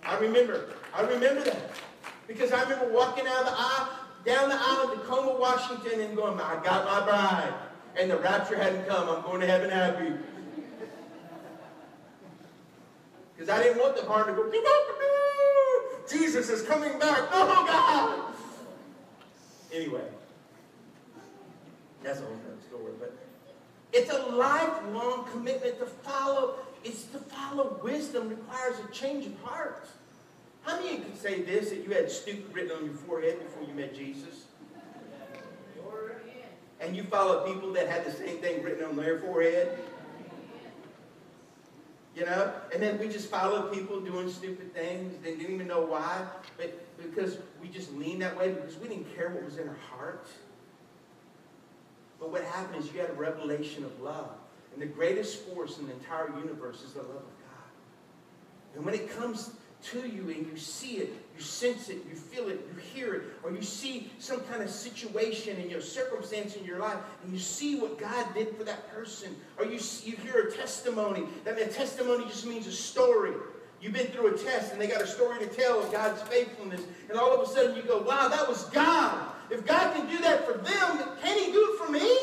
[0.05, 0.65] I remember.
[0.93, 1.71] I remember that.
[2.27, 3.89] Because I remember walking down the aisle,
[4.25, 7.53] down the aisle in Tacoma, Washington, and going, I got my bride.
[7.99, 9.09] And the rapture hadn't come.
[9.09, 10.13] I'm going to heaven happy.
[13.35, 14.51] Because I didn't want the horn to go,
[16.09, 17.29] Jesus is coming back.
[17.31, 18.35] Oh, God.
[19.73, 20.01] Anyway,
[22.03, 22.93] that's a whole other story.
[22.99, 23.15] But
[23.93, 26.55] it's a lifelong commitment to follow.
[26.83, 29.87] It's to follow wisdom requires a change of heart.
[30.61, 33.39] How many of you can say this, that you had stupid written on your forehead
[33.39, 34.45] before you met Jesus?
[36.81, 39.77] And you followed people that had the same thing written on their forehead?
[42.15, 42.53] You know?
[42.73, 45.13] And then we just follow people doing stupid things.
[45.21, 46.25] They didn't even know why.
[46.57, 49.77] But because we just leaned that way because we didn't care what was in our
[49.91, 50.27] heart.
[52.19, 54.31] But what happened is you had a revelation of love.
[54.73, 58.75] And the greatest force in the entire universe is the love of God.
[58.75, 59.51] And when it comes
[59.81, 63.23] to you and you see it, you sense it, you feel it, you hear it,
[63.43, 67.39] or you see some kind of situation in your circumstance in your life, and you
[67.39, 71.23] see what God did for that person, or you, you hear a testimony.
[71.45, 73.31] That a testimony just means a story.
[73.81, 76.81] You've been through a test and they got a story to tell of God's faithfulness,
[77.09, 79.31] and all of a sudden you go, wow, that was God.
[79.49, 82.17] If God can do that for them, can He do it for me?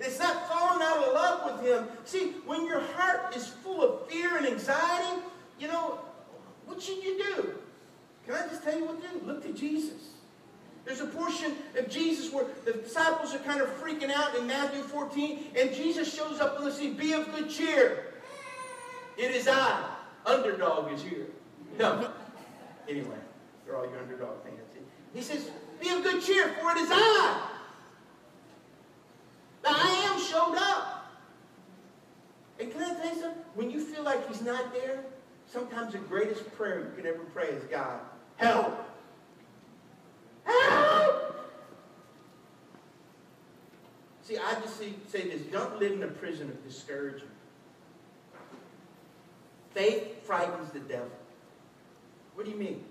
[0.00, 1.86] It's not falling out of love with Him.
[2.04, 5.22] See, when your heart is full of fear and anxiety,
[5.58, 6.00] you know,
[6.64, 7.54] what should you do?
[8.24, 9.26] Can I just tell you what to do?
[9.26, 10.14] Look to Jesus.
[10.86, 14.82] There's a portion of Jesus where the disciples are kind of freaking out in Matthew
[14.82, 18.14] 14, and Jesus shows up and let's be of good cheer.
[19.18, 19.84] It is I.
[20.24, 21.26] Underdog is here.
[21.78, 22.10] No.
[22.88, 23.16] Anyway,
[23.66, 24.56] they're all your underdog fans.
[25.12, 27.49] He says, be of good cheer, for it is I.
[29.62, 31.12] The I am showed up.
[32.58, 33.42] And can I tell you something?
[33.54, 35.04] When you feel like he's not there,
[35.46, 38.00] sometimes the greatest prayer you can ever pray is God,
[38.36, 38.86] help.
[40.44, 41.30] Help!
[44.22, 45.42] See, I just say, say this.
[45.42, 47.32] Don't live in a prison of discouragement.
[49.74, 51.10] Faith frightens the devil.
[52.34, 52.84] What do you mean?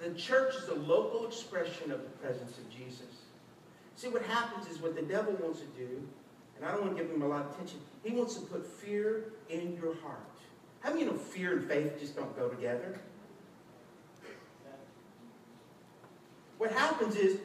[0.00, 3.19] The church is a local expression of the presence of Jesus.
[4.00, 6.02] See, what happens is what the devil wants to do,
[6.56, 8.64] and I don't want to give him a lot of attention, he wants to put
[8.64, 10.38] fear in your heart.
[10.80, 12.98] How many you know fear and faith just don't go together?
[16.56, 17.40] What happens is,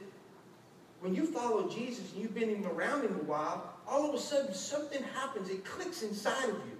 [1.02, 4.54] when you follow Jesus and you've been around him a while, all of a sudden
[4.54, 5.50] something happens.
[5.50, 6.78] It clicks inside of you.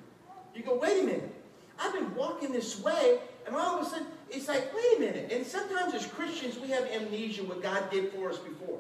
[0.56, 1.36] You go, wait a minute.
[1.78, 5.34] I've been walking this way, and all of a sudden, it's like, wait a minute.
[5.34, 8.80] And sometimes as Christians, we have amnesia what God did for us before.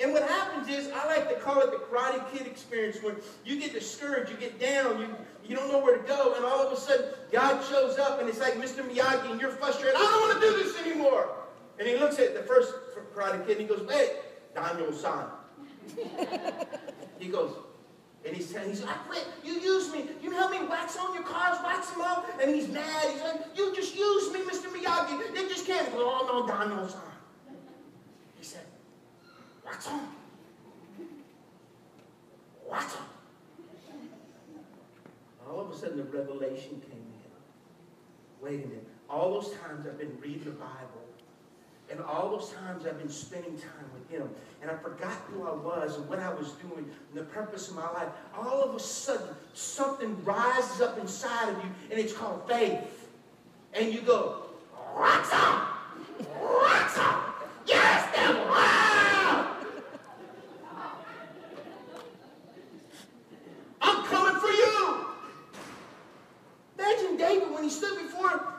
[0.00, 3.60] And what happens is, I like to call it the Karate Kid experience, when you
[3.60, 5.08] get discouraged, you get down, you,
[5.46, 8.28] you don't know where to go, and all of a sudden, God shows up, and
[8.28, 8.82] it's like Mr.
[8.88, 9.94] Miyagi, and you're frustrated.
[9.96, 11.36] I don't want to do this anymore.
[11.78, 12.74] And he looks at the first
[13.14, 14.16] Karate Kid, and he goes, hey,
[14.54, 15.26] Daniel-san.
[17.20, 17.54] he goes,
[18.26, 19.26] and he's saying, he's like, I quit.
[19.44, 20.06] You use me.
[20.22, 22.26] You help me wax on your cars, wax them up.
[22.40, 23.10] And he's mad.
[23.12, 24.72] He's like, you just use me, Mr.
[24.72, 25.34] Miyagi.
[25.34, 25.88] They just can't.
[25.94, 27.00] Oh, no, Daniel-san.
[29.74, 30.08] Wax on.
[35.48, 37.14] All of a sudden, the revelation came in.
[38.40, 38.86] Wait a minute.
[39.08, 41.04] All those times I've been reading the Bible,
[41.90, 44.28] and all those times I've been spending time with him,
[44.62, 47.76] and I forgot who I was and what I was doing and the purpose of
[47.76, 48.08] my life.
[48.36, 53.08] All of a sudden, something rises up inside of you, and it's called faith.
[53.72, 54.44] And you go,
[54.94, 55.68] What's up?
[56.38, 57.34] What's up?
[57.66, 58.44] Yes, devil!
[58.46, 59.56] Ah!
[63.80, 65.06] I'm coming for you!
[66.78, 68.54] Imagine David when he stood before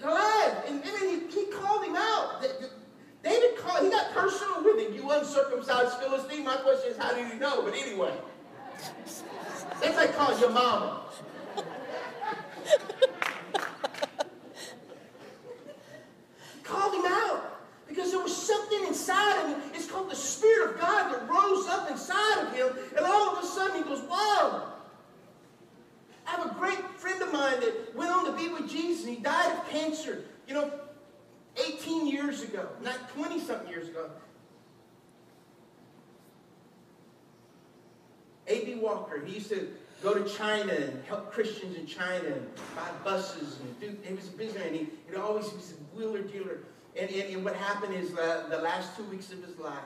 [0.00, 2.44] Goliath, and, and he, he called him out.
[3.22, 4.92] David called, he got personal with him.
[4.92, 6.44] You uncircumcised Philistine.
[6.44, 7.62] My question is, how do you know?
[7.62, 8.12] But anyway,
[9.80, 11.00] that's like calling your mama.
[16.64, 19.70] called him out because there was something inside of him.
[19.74, 23.44] It's called the Spirit of God that rose up inside of him, and all of
[23.44, 24.72] a sudden he goes, "Whoa!"
[26.26, 29.16] I have a great friend of mine that went on to be with Jesus, and
[29.16, 30.24] he died of cancer.
[30.48, 30.72] You know,
[31.56, 34.10] 18 years ago, not 20 something years ago.
[38.46, 38.74] A.B.
[38.74, 39.68] Walker, he used to
[40.02, 44.28] go to China and help Christians in China and buy buses and do, he was
[44.28, 44.74] a businessman.
[44.74, 46.58] He, he always he was a wheeler dealer.
[47.14, 49.78] And, and, what happened is uh, the last two weeks of his life,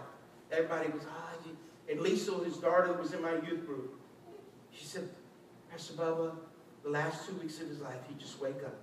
[0.50, 1.50] everybody was, ah, oh,
[1.90, 4.00] and Lisa, his daughter, was in my youth group.
[4.72, 5.08] She said,
[5.70, 6.32] Pastor Bubba,
[6.82, 8.78] the last two weeks of his life, he'd just wake up.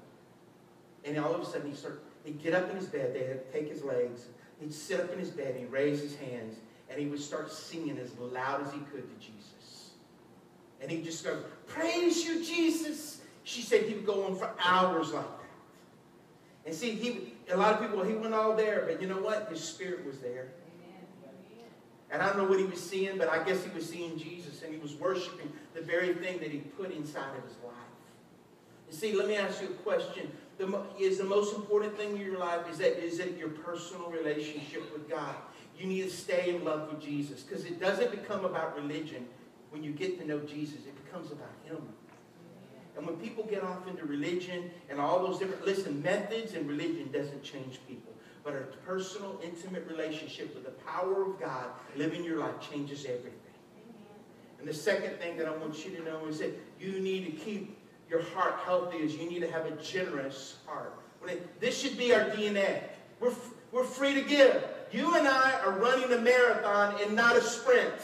[1.03, 3.69] And all of a sudden, he started, he'd get up in his bed, they'd take
[3.69, 4.27] his legs,
[4.59, 6.57] he'd sit up in his bed, he'd raise his hands,
[6.89, 9.91] and he would start singing as loud as he could to Jesus.
[10.81, 13.21] And he'd just go, Praise you, Jesus.
[13.43, 15.44] She said he would go on for hours like that.
[16.65, 19.49] And see, he a lot of people, he went all there, but you know what?
[19.49, 20.47] His spirit was there.
[22.11, 24.61] And I don't know what he was seeing, but I guess he was seeing Jesus
[24.61, 27.73] and he was worshiping the very thing that he put inside of his life.
[28.89, 30.31] You see, let me ask you a question.
[30.57, 34.09] The, is the most important thing in your life, is that, is it your personal
[34.09, 35.35] relationship with God?
[35.77, 39.25] You need to stay in love with Jesus because it doesn't become about religion
[39.71, 40.85] when you get to know Jesus.
[40.87, 41.77] It becomes about him.
[42.97, 47.09] And when people get off into religion and all those different, listen, methods and religion
[47.11, 48.13] doesn't change people.
[48.43, 53.31] But a personal, intimate relationship with the power of God living your life changes everything.
[54.59, 57.31] And the second thing that I want you to know is that you need to
[57.31, 57.77] keep
[58.09, 60.93] your heart healthy is you need to have a generous heart.
[61.59, 62.81] This should be our DNA.
[63.19, 63.33] We're,
[63.71, 64.63] we're free to give.
[64.91, 67.97] You and I are running a marathon and not a sprint.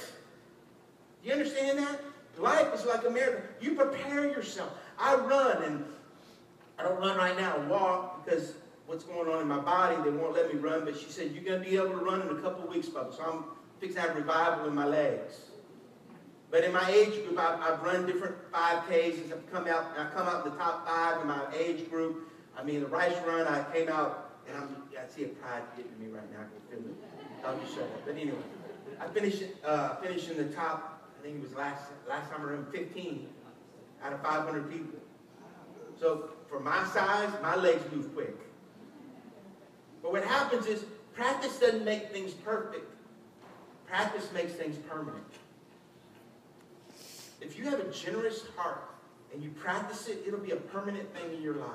[1.21, 2.01] Do you understand that?
[2.41, 3.43] Life is like a marathon.
[3.59, 4.73] You prepare yourself.
[4.97, 5.85] I run, and
[6.77, 7.55] I don't run right now.
[7.55, 8.53] I walk because
[8.87, 9.95] what's going on in my body.
[10.03, 10.83] They won't let me run.
[10.83, 13.15] But she said, you're going to be able to run in a couple weeks, Bubba.
[13.15, 13.43] So I'm
[13.79, 15.35] fixing to have revival in my legs.
[16.49, 19.31] But in my age group, I've, I've run different 5Ks.
[19.31, 22.27] I've come out, I come out in the top five in my age group.
[22.57, 25.97] I mean, the Rice Run, I came out, and I'm, I see a pride getting
[25.97, 26.39] me right now.
[26.39, 26.97] I can feel it.
[27.45, 28.05] I'll just shut up.
[28.05, 28.37] But anyway,
[28.99, 33.27] I finished, uh, in the top, I think it was last, last time ran 15
[34.03, 34.99] out of 500 people.
[35.99, 38.35] So for my size, my legs move quick.
[40.01, 42.89] But what happens is practice doesn't make things perfect.
[43.85, 45.23] Practice makes things permanent.
[47.39, 48.89] If you have a generous heart
[49.31, 51.69] and you practice it, it'll be a permanent thing in your life.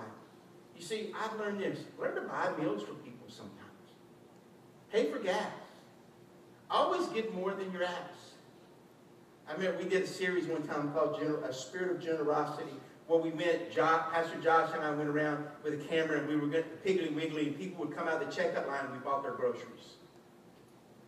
[0.76, 1.78] You see, I've learned this.
[2.00, 3.52] Learn to buy meals for people sometimes.
[4.90, 5.52] Pay for gas.
[6.68, 8.35] Always give more than your ask.
[9.48, 12.72] I remember we did a series one time called A Spirit of Generosity
[13.06, 16.48] where we went, Pastor Josh and I went around with a camera and we were
[16.84, 19.94] Piggly Wiggly and people would come out the checkout line and we bought their groceries.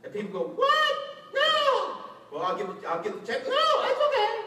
[0.05, 0.95] And people go, what?
[1.35, 1.97] No!
[2.33, 3.43] Well, I'll the, I'll get the check.
[3.49, 4.39] No, that's okay.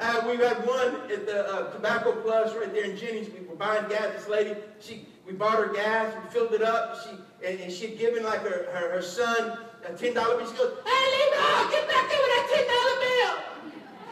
[0.00, 3.28] Uh, we had one at the uh, Tobacco Plus right there in Jennings.
[3.28, 4.14] We were buying gas.
[4.14, 6.14] This lady, she, we bought her gas.
[6.24, 6.98] We filled it up.
[7.04, 7.10] She
[7.46, 10.50] and, and she had given like her, her, her son a ten dollar bill.
[10.50, 13.34] She goes, "Hey, Leroy, get back there with that ten dollar bill.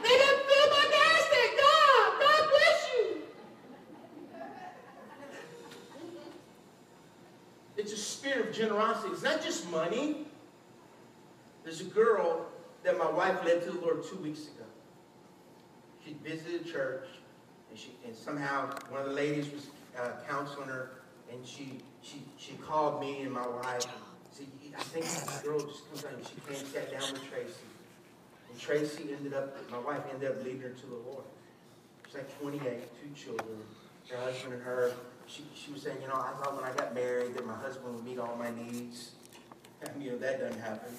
[0.02, 1.52] They didn't fill my gas tank.
[1.60, 3.04] God, God bless you."
[7.76, 9.12] It's a spirit of generosity.
[9.12, 10.26] It's not just money.
[11.64, 12.46] There's a girl
[12.82, 14.64] that my wife led to the Lord two weeks ago
[16.08, 17.04] she visited church,
[17.70, 19.66] and she and somehow one of the ladies was
[20.00, 20.90] uh, counseling her,
[21.30, 23.86] and she she she called me and my wife.
[24.78, 27.66] Comes out and she came sat down with Tracy,
[28.50, 29.56] and Tracy ended up.
[29.70, 31.24] My wife ended up leading her to the Lord.
[32.06, 33.58] She's like 28, two children,
[34.08, 34.92] her husband and her.
[35.26, 37.94] She, she was saying, you know, I thought when I got married that my husband
[37.94, 39.12] would meet all my needs.
[39.82, 40.94] And, you know, that doesn't happen.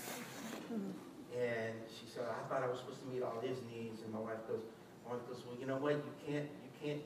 [1.34, 4.02] And she said, I thought I was supposed to meet all his needs.
[4.04, 4.62] And my wife goes,
[5.08, 5.94] my wife goes, well, you know what?
[5.94, 7.02] You can't, you can't,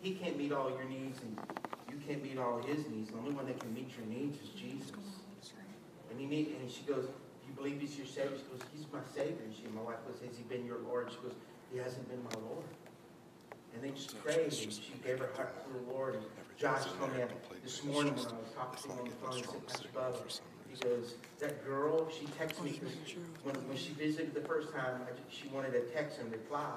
[0.00, 1.36] he can't meet all your needs and
[1.90, 3.10] you can't meet all his needs.
[3.10, 5.19] The only one that can meet your needs is Jesus.
[6.20, 8.36] And he need, and she goes, do you believe he's your Savior?
[8.36, 9.40] She goes, he's my Savior.
[9.42, 11.08] And she, my wife goes, has he been your Lord?
[11.10, 11.32] She goes,
[11.72, 12.68] he hasn't been my Lord.
[13.72, 16.16] And they just prayed, and she gave her heart to the Lord.
[16.16, 16.24] And
[16.58, 17.24] Josh told me
[17.64, 20.40] this morning when I was talking to him on the phone, he said, Pastor Bubba,
[20.68, 22.80] he goes, that girl, she texted me
[23.42, 26.76] when, when she visited the first time, she wanted a text and reply.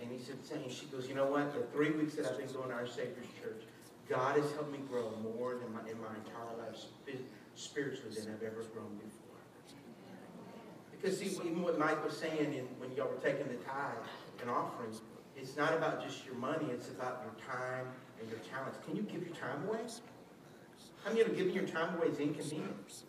[0.00, 1.52] And he said, saying, she goes, you know what?
[1.52, 3.62] The three weeks that I've been going to our Savior's Church,
[4.08, 6.76] God has helped me grow more than my, in my entire life
[7.60, 9.20] spiritually than I've ever grown before.
[10.90, 13.94] Because see, even what Mike was saying in, when y'all were taking the tithe
[14.40, 15.00] and offerings,
[15.36, 17.86] it's not about just your money, it's about your time
[18.20, 18.78] and your talents.
[18.84, 19.80] Can you give your time away?
[21.06, 23.02] Of you giving your time away is inconvenient?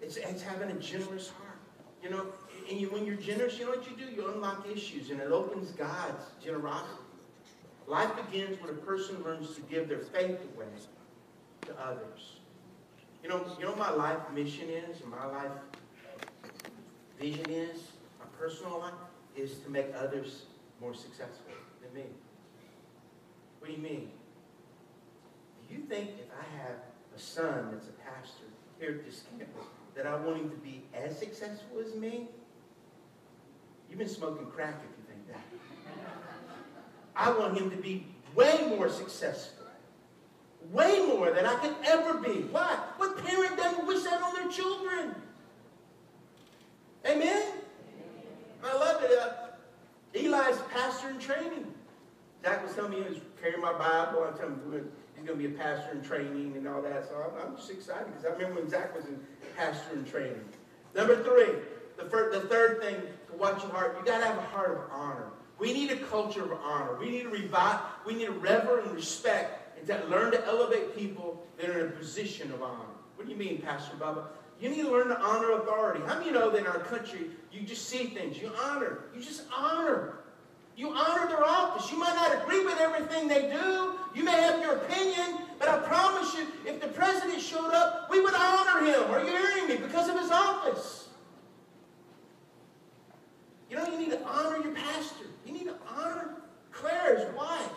[0.00, 1.58] It's, it's having a generous heart.
[2.02, 2.26] You know,
[2.70, 4.10] and you, when you're generous, you know what you do?
[4.10, 7.02] You unlock issues, and it opens God's generosity.
[7.86, 10.66] Life begins when a person learns to give their faith away
[11.62, 12.35] to others.
[13.26, 15.50] You know, you know my life mission is, my life
[17.18, 17.88] vision is,
[18.20, 18.92] my personal life,
[19.34, 20.44] is to make others
[20.80, 21.50] more successful
[21.82, 22.08] than me.
[23.58, 24.10] What do you mean?
[25.68, 26.76] Do you think if I have
[27.16, 28.44] a son that's a pastor
[28.78, 29.66] here at this campus,
[29.96, 32.28] that I want him to be as successful as me?
[33.90, 35.44] You've been smoking crack if you think that.
[37.16, 38.06] I want him to be
[38.36, 39.55] way more successful.
[40.72, 42.42] Way more than I could ever be.
[42.50, 42.78] Why?
[42.96, 45.14] What parent doesn't wish that on their children?
[47.06, 47.52] Amen?
[48.64, 49.18] I love it.
[49.18, 49.32] Uh,
[50.14, 51.72] Eli's pastor in training.
[52.42, 54.24] Zach was telling me he was carrying my Bible.
[54.24, 57.08] I'm telling him he's going to be a pastor in training and all that.
[57.08, 59.20] So I'm, I'm just excited because I remember when Zach was in
[59.56, 60.44] pastor in training.
[60.94, 61.54] Number three,
[61.96, 62.96] the, first, the third thing
[63.30, 65.28] to watch your heart, you got to have a heart of honor.
[65.58, 66.96] We need a culture of honor.
[66.98, 70.96] We need to revive, we need to rever and respect and to learn to elevate
[70.96, 72.84] people that are in a position of honor.
[73.16, 74.24] What do you mean, Pastor Bubba?
[74.60, 76.00] You need to learn to honor authority.
[76.06, 79.22] How many you know that in our country, you just see things, you honor, you
[79.22, 80.20] just honor.
[80.76, 81.90] You honor their office.
[81.90, 83.94] You might not agree with everything they do.
[84.14, 88.20] You may have your opinion, but I promise you, if the president showed up, we
[88.20, 89.10] would honor him.
[89.10, 89.76] Are you hearing me?
[89.76, 91.08] Because of his office.
[93.70, 95.24] You know, you need to honor your pastor.
[95.46, 96.34] You need to honor
[96.72, 97.70] Claire's wife.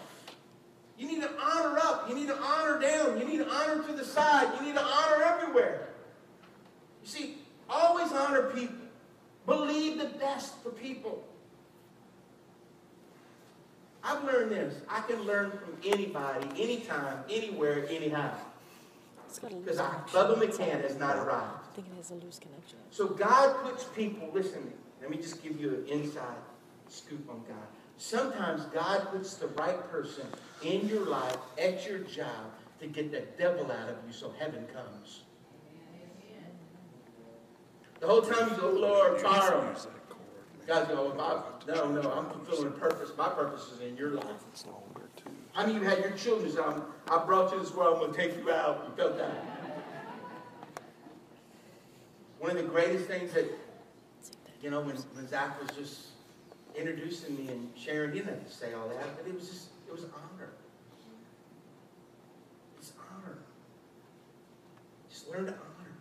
[0.99, 2.09] You need to honor up.
[2.09, 3.17] You need to honor down.
[3.17, 4.51] You need to honor to the side.
[4.59, 5.87] You need to honor everywhere.
[7.01, 7.37] You see,
[7.69, 8.75] always honor people.
[9.45, 11.23] Believe the best for people.
[14.03, 14.75] I've learned this.
[14.89, 18.33] I can learn from anybody, anytime, anywhere, anyhow.
[19.41, 21.65] Because Bubba McCann has not arrived.
[21.71, 22.77] I think it has a loose connection.
[22.91, 26.37] So God puts people, listen, let me just give you an inside
[26.87, 27.57] scoop on God.
[27.99, 30.25] Sometimes God puts the right person
[30.63, 34.65] in your life, at your job, to get the devil out of you so heaven
[34.73, 35.23] comes.
[37.99, 39.75] The whole time you go, oh, Lord, fire him.
[40.65, 43.11] God's going, oh, no, no, I'm fulfilling a purpose.
[43.17, 44.25] My purpose is in your life.
[45.51, 48.13] How many of you had your children say, I brought you this world, I'm going
[48.13, 48.85] to take you out?
[48.87, 49.43] You felt that?
[52.39, 53.51] One of the greatest things that,
[54.63, 56.08] you know, when, when Zach was just
[56.75, 59.67] introducing me and sharing, he didn't have to say all that, but it was just,
[59.87, 60.49] it was honor.
[62.77, 63.37] It's honor.
[65.09, 65.91] Just learn to honor.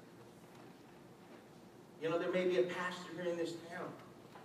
[2.03, 3.89] You know, there may be a pastor here in this town.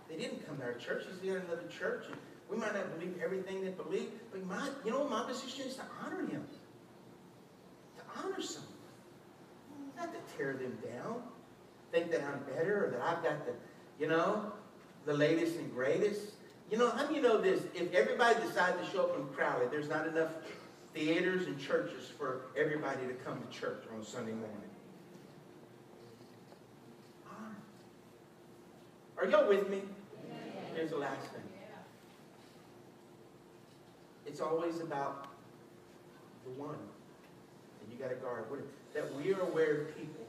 [0.08, 1.04] They didn't come to our church.
[1.08, 2.04] He's in another church.
[2.50, 5.82] We might not believe everything they believe, but my, you know, my position is to
[6.04, 6.44] honor him.
[7.96, 8.72] To honor someone.
[9.96, 11.22] Not to tear them down.
[11.92, 13.52] Think that I'm better or that I've got the,
[13.98, 14.52] you know,
[15.06, 16.32] the latest and greatest.
[16.70, 17.62] You know, how do you know this?
[17.74, 20.30] If everybody decided to show up in Crowley, there's not enough
[20.94, 24.70] theaters and churches for everybody to come to church on Sunday morning.
[29.18, 29.80] Are y'all with me?
[30.74, 31.42] Here's the last thing.
[34.26, 35.28] It's always about
[36.44, 36.74] the one.
[37.80, 38.44] And you got to guard.
[38.94, 40.26] That we are aware of people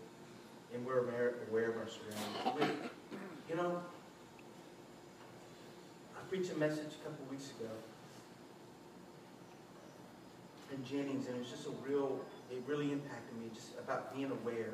[0.73, 2.89] and we're aware of our surroundings.
[3.49, 3.82] you know,
[6.30, 7.69] preached a message a couple weeks ago
[10.71, 12.19] in Jennings, and it was just a real,
[12.51, 14.73] it really impacted me just about being aware.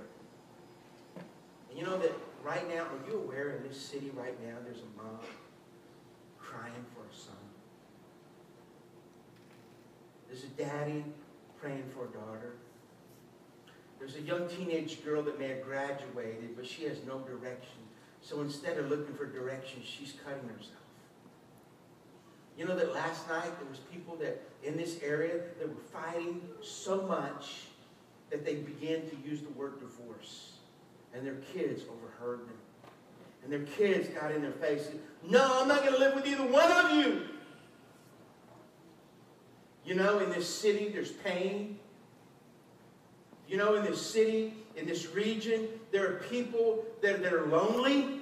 [1.69, 2.11] And you know that
[2.43, 5.19] right now, are you aware in this city right now there's a mom
[6.39, 7.35] crying for a son?
[10.27, 11.03] There's a daddy
[11.59, 12.53] praying for a daughter.
[13.99, 17.81] There's a young teenage girl that may have graduated, but she has no direction.
[18.21, 20.80] So instead of looking for direction, she's cutting herself.
[22.57, 26.41] You know that last night there was people that in this area that were fighting
[26.61, 27.63] so much
[28.29, 30.53] that they began to use the word divorce.
[31.13, 32.57] And their kids overheard them.
[33.43, 34.95] And their kids got in their faces,
[35.27, 37.23] No, I'm not going to live with either one of you.
[39.85, 41.79] You know, in this city, there's pain.
[43.47, 48.20] You know, in this city, in this region, there are people that, that are lonely.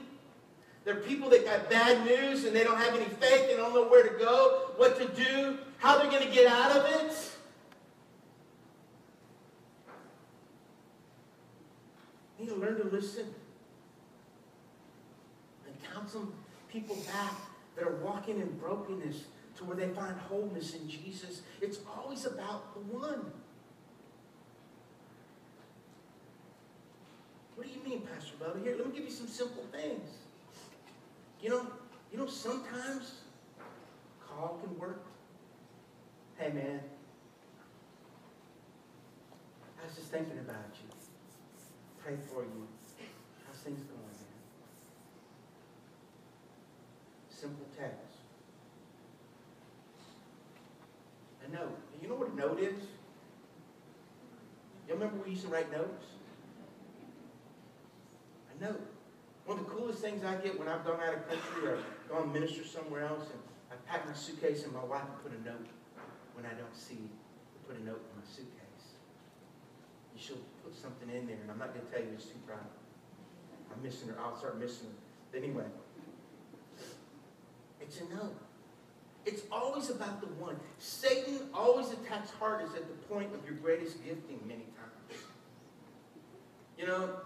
[0.85, 3.47] There are people that got bad news and they don't have any faith.
[3.47, 6.71] They don't know where to go, what to do, how they're going to get out
[6.71, 7.31] of it.
[12.39, 13.25] You need to learn to listen
[15.67, 16.31] and counsel
[16.71, 17.33] people back
[17.75, 19.25] that are walking in brokenness
[19.57, 21.41] to where they find wholeness in Jesus.
[21.61, 23.31] It's always about the one.
[27.55, 28.63] What do you mean, Pastor Bubba?
[28.63, 30.07] Here, let me give you some simple things.
[31.41, 31.65] You know,
[32.11, 33.21] you know, sometimes
[34.19, 35.05] call can work.
[36.37, 36.81] Hey, man,
[39.81, 40.89] I was just thinking about you.
[42.03, 42.67] Pray for you.
[43.47, 44.39] How's things going, man?
[47.29, 48.17] Simple text.
[51.45, 51.77] A note.
[52.01, 52.83] You know what a note is?
[54.87, 56.05] You remember we used to write notes?
[58.57, 58.98] A note.
[59.49, 62.31] One of the coolest things I get when I've gone out of country or gone
[62.31, 63.41] minister somewhere else and
[63.71, 65.65] I pack my suitcase and my wife will put a note
[66.35, 67.09] when I don't see,
[67.67, 68.93] put a note in my suitcase.
[70.13, 72.37] And she'll put something in there, and I'm not going to tell you it's too
[72.45, 72.61] private.
[73.73, 74.17] I'm missing her.
[74.21, 74.93] I'll start missing her.
[75.31, 75.65] But anyway,
[77.81, 78.37] it's a note.
[79.25, 80.59] It's always about the one.
[80.77, 85.23] Satan always attacks hardest at the point of your greatest gifting many times.
[86.77, 87.21] You know,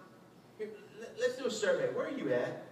[1.20, 1.94] let's do a survey.
[1.94, 2.66] Where are you at?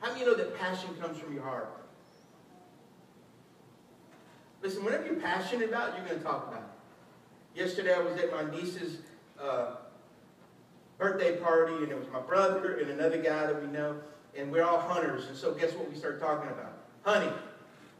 [0.00, 1.68] How many know that passion comes from your heart?
[4.62, 7.60] Listen, whatever you're passionate about, you're going to talk about it.
[7.60, 8.98] Yesterday I was at my niece's
[9.40, 9.76] uh,
[10.98, 13.96] birthday party, and it was my brother and another guy that we know,
[14.36, 15.26] and we're all hunters.
[15.26, 16.78] And so guess what we started talking about?
[17.02, 17.32] Hunting.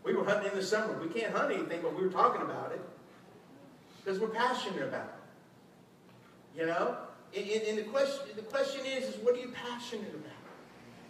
[0.05, 0.99] We were hunting in the summer.
[1.01, 2.81] We can't hunt anything, but we were talking about it
[4.03, 6.61] because we're passionate about it.
[6.61, 6.97] You know?
[7.37, 10.33] And, and, the question, the question is, is what are you passionate about?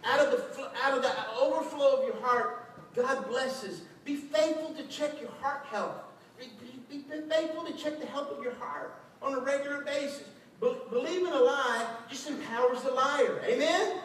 [0.05, 3.81] Out of the out of the overflow of your heart, God blesses.
[4.05, 5.95] Be faithful to check your heart health.
[6.39, 6.47] Be,
[6.89, 10.23] be, be faithful to check the health of your heart on a regular basis.
[10.61, 13.41] Be, believing a lie just empowers the liar.
[13.45, 13.97] Amen?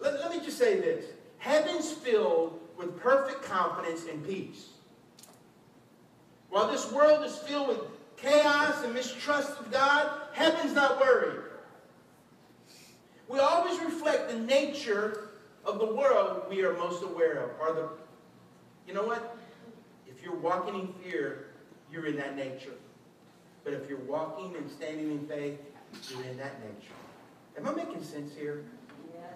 [0.00, 1.04] Let, let me just say this.
[1.38, 4.68] Heaven's filled with perfect confidence and peace.
[6.50, 7.80] While this world is filled with
[8.16, 11.40] chaos and mistrust of God, heaven's not worried.
[13.28, 15.30] We always reflect the nature
[15.64, 17.60] of the world we are most aware of.
[17.60, 17.88] Are the,
[18.86, 19.36] you know what?
[20.06, 21.46] If you're walking in fear,
[21.90, 22.74] you're in that nature.
[23.64, 25.58] But if you're walking and standing in faith,
[26.08, 26.94] you're in that nature.
[27.58, 28.64] Am I making sense here?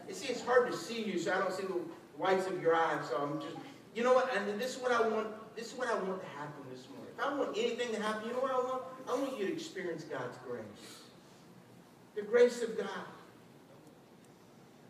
[0.09, 1.81] You see, it's hard to see you, so I don't see the
[2.16, 3.09] whites of your eyes.
[3.09, 3.57] So I'm just,
[3.95, 4.31] you know what?
[4.37, 5.28] And this is what I want.
[5.57, 6.99] This is what I want to happen this morning.
[7.23, 8.83] I want anything to happen, you know what I want?
[9.09, 10.62] I want you to experience God's grace,
[12.14, 12.89] the grace of God.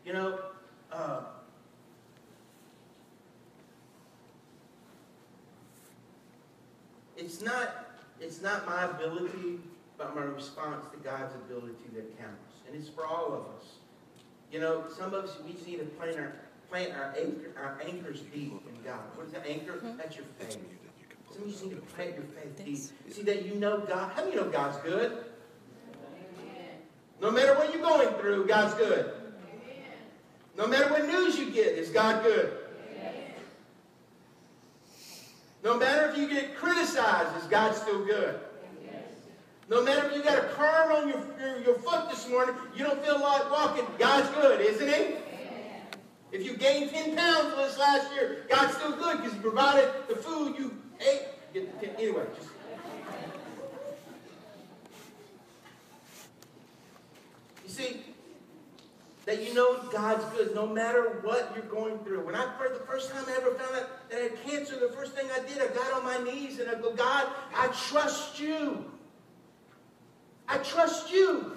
[0.05, 0.39] You know,
[0.93, 1.21] uh,
[7.17, 7.87] it's not
[8.21, 9.61] it's not my ability,
[9.99, 13.67] but my response to God's ability that counts, and it's for all of us.
[14.53, 16.33] You know, some of us we just need to plant our
[16.71, 19.01] plant our, anchor, our anchors deep in God.
[19.15, 19.73] What is that anchor?
[19.73, 19.97] Mm-hmm.
[19.97, 20.59] That's your faith.
[21.45, 23.15] You just need to plant your faith deep.
[23.15, 24.13] See that you know God.
[24.15, 25.25] How do you know God's good?
[27.21, 29.13] No matter what you're going through, God's good.
[30.57, 32.53] No matter what news you get, is God good?
[35.63, 38.41] No matter if you get criticized, is God still good?
[39.69, 42.83] No matter if you got a curve on your, your, your, foot this morning, you
[42.83, 45.15] don't feel like walking, God's good, isn't He?
[46.33, 50.17] If you gained 10 pounds this last year, God's still good because He provided the
[50.17, 51.23] food you ate.
[51.99, 52.51] Anyway, just
[57.65, 58.01] You see,
[59.27, 62.27] that you know God's good no matter what you're going through.
[62.27, 64.93] When I for the first time I ever found out that I had cancer, the
[64.93, 68.41] first thing I did, I got on my knees and I go, God, I trust
[68.41, 68.91] you.
[70.49, 71.53] I trust you.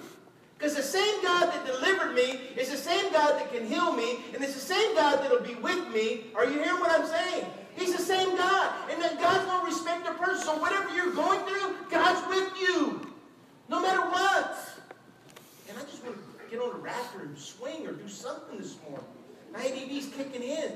[0.56, 4.18] Because the same God that delivered me is the same God that can heal me,
[4.32, 6.26] and it's the same God that'll be with me.
[6.36, 7.46] Are you hearing what I'm saying?
[7.76, 8.74] He's the same God.
[8.90, 10.44] And that God's no respect of person.
[10.44, 13.12] So whatever you're going through, God's with you.
[13.68, 14.58] No matter what.
[15.68, 18.76] And I just want to get on a rafter and swing or do something this
[18.88, 19.06] morning.
[19.52, 20.72] My ADD's kicking in.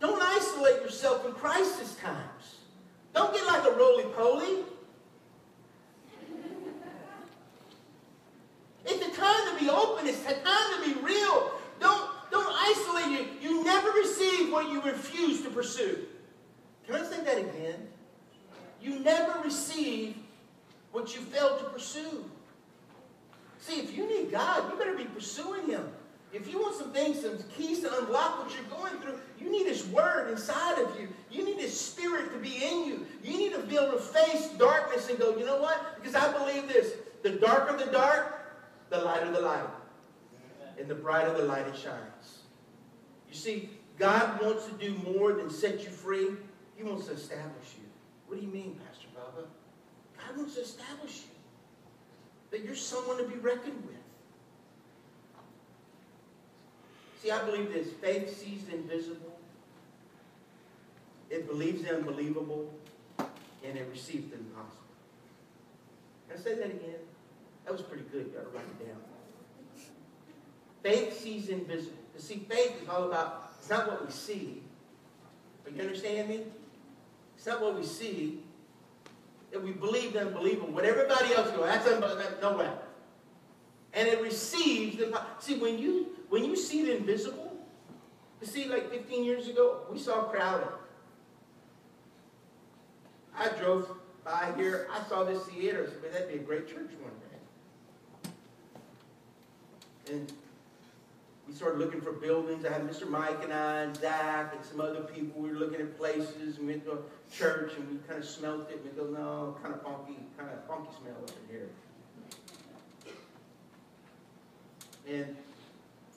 [0.00, 2.56] Don't isolate yourself in crisis times.
[3.14, 4.64] Don't get like a roly-poly.
[8.86, 10.06] It's the time to be open.
[10.06, 11.52] It's the time to be real.
[11.80, 13.48] Don't, don't isolate you.
[13.48, 15.98] You never receive what you refuse to pursue.
[16.86, 17.88] Can I say that again?
[18.82, 20.16] You never receive
[20.92, 22.28] what you failed to pursue.
[23.60, 25.88] See, if you need God, you better be pursuing Him.
[26.32, 29.66] If you want some things, some keys to unlock what you're going through, you need
[29.66, 31.08] His Word inside of you.
[31.30, 33.06] You need His Spirit to be in you.
[33.22, 35.96] You need to be able to face darkness and go, you know what?
[35.96, 36.92] Because I believe this.
[37.22, 38.52] The darker the dark,
[38.90, 39.64] the lighter the light.
[40.78, 42.42] And the brighter the light it shines.
[43.28, 46.30] You see, God wants to do more than set you free.
[46.76, 47.84] He wants to establish you.
[48.26, 49.46] What do you mean, Pastor Bubba?
[50.18, 51.34] God wants to establish you
[52.50, 53.94] that you're someone to be reckoned with.
[57.22, 59.38] See, I believe this faith sees the invisible,
[61.30, 62.72] it believes the unbelievable,
[63.18, 64.76] and it receives the impossible.
[66.28, 67.00] Can I say that again?
[67.64, 68.26] That was pretty good.
[68.26, 69.00] You got to write it down.
[70.84, 71.96] Faith sees invisible.
[72.14, 74.62] You see, faith is all about, it's not what we see.
[75.64, 76.42] But you understand me?
[77.36, 78.42] It's not what we see,
[79.50, 80.74] that we believe the unbelievable.
[80.74, 82.36] What everybody else goes, that's unbelievable.
[82.42, 82.70] No way.
[83.94, 87.56] And it receives the see when you when you see the invisible.
[88.42, 90.64] You see, like 15 years ago, we saw Crowley.
[93.38, 93.88] I drove
[94.22, 94.88] by here.
[94.92, 95.86] I saw this theater.
[95.88, 97.12] I said, that'd be a great church one
[100.10, 100.12] day.
[100.12, 100.32] And
[101.46, 102.64] we started looking for buildings.
[102.64, 103.08] I had Mr.
[103.08, 105.42] Mike and I and Zach and some other people.
[105.42, 106.56] We were looking at places.
[106.56, 106.98] And we went to a
[107.32, 108.80] church and we kind of smelt it.
[108.82, 111.68] And we go, no, kind of funky, kind of funky smell up in here.
[115.06, 115.36] And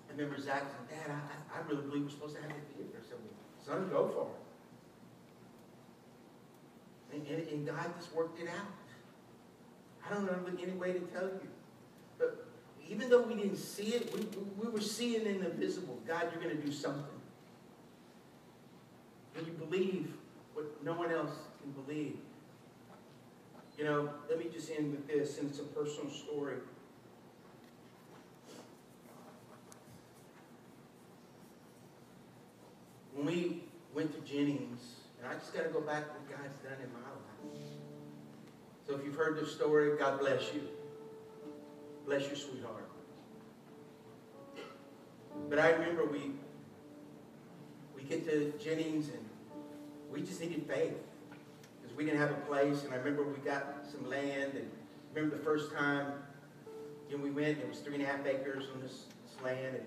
[0.08, 2.98] I remember Zach said, Dad, I, I really believe we're supposed to have a theater.
[2.98, 4.30] I said, well, son, go for
[7.12, 7.18] it.
[7.18, 8.72] And, and, and God just worked it out.
[10.10, 11.50] I don't know any way to tell you.
[12.90, 14.26] Even though we didn't see it, we,
[14.64, 16.00] we were seeing in the visible.
[16.08, 17.04] God, you're going to do something.
[19.34, 20.14] When you believe
[20.54, 22.18] what no one else can believe.
[23.78, 26.56] You know, let me just end with this, and it's a personal story.
[33.14, 33.64] When we
[33.94, 34.82] went to Jennings,
[35.20, 37.62] and I just got to go back to what God's done in my life.
[38.88, 40.62] So if you've heard this story, God bless you.
[42.08, 42.90] Bless you, sweetheart.
[45.50, 46.32] But I remember we
[47.94, 49.20] we get to Jennings and
[50.10, 50.94] we just needed faith
[51.82, 52.86] because we didn't have a place.
[52.86, 54.72] And I remember we got some land and
[55.14, 56.14] remember the first time
[57.10, 59.76] you know, we went, it was three and a half acres on this, this land.
[59.76, 59.86] And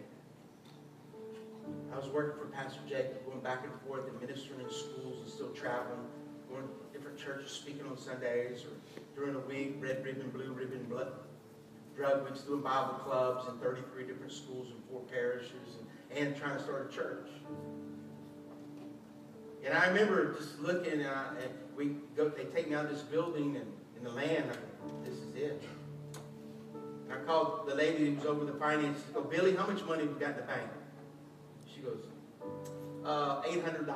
[1.90, 5.30] I was working for Pastor Jacob, going back and forth and ministering in schools and
[5.30, 6.04] still traveling,
[6.50, 8.76] going to different churches, speaking on Sundays or
[9.16, 11.12] during the week, red ribbon, blue ribbon, blood,
[12.00, 15.52] drug weeks, doing Bible clubs in 33 different schools in four parishes,
[16.10, 17.28] and, and trying to start a church.
[19.62, 23.02] And I remember just looking, uh, and we go, they take me out of this
[23.02, 23.66] building and
[23.98, 24.46] in the land.
[24.50, 25.62] I this is it.
[27.04, 29.04] And I called the lady who was over the finances.
[29.10, 30.70] I go, Billy, how much money we got in the bank?
[31.74, 31.98] She goes,
[33.04, 33.86] uh, $800.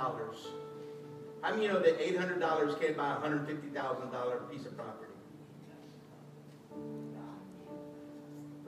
[1.41, 5.04] How many you know that $800 can't buy a $150,000 piece of property?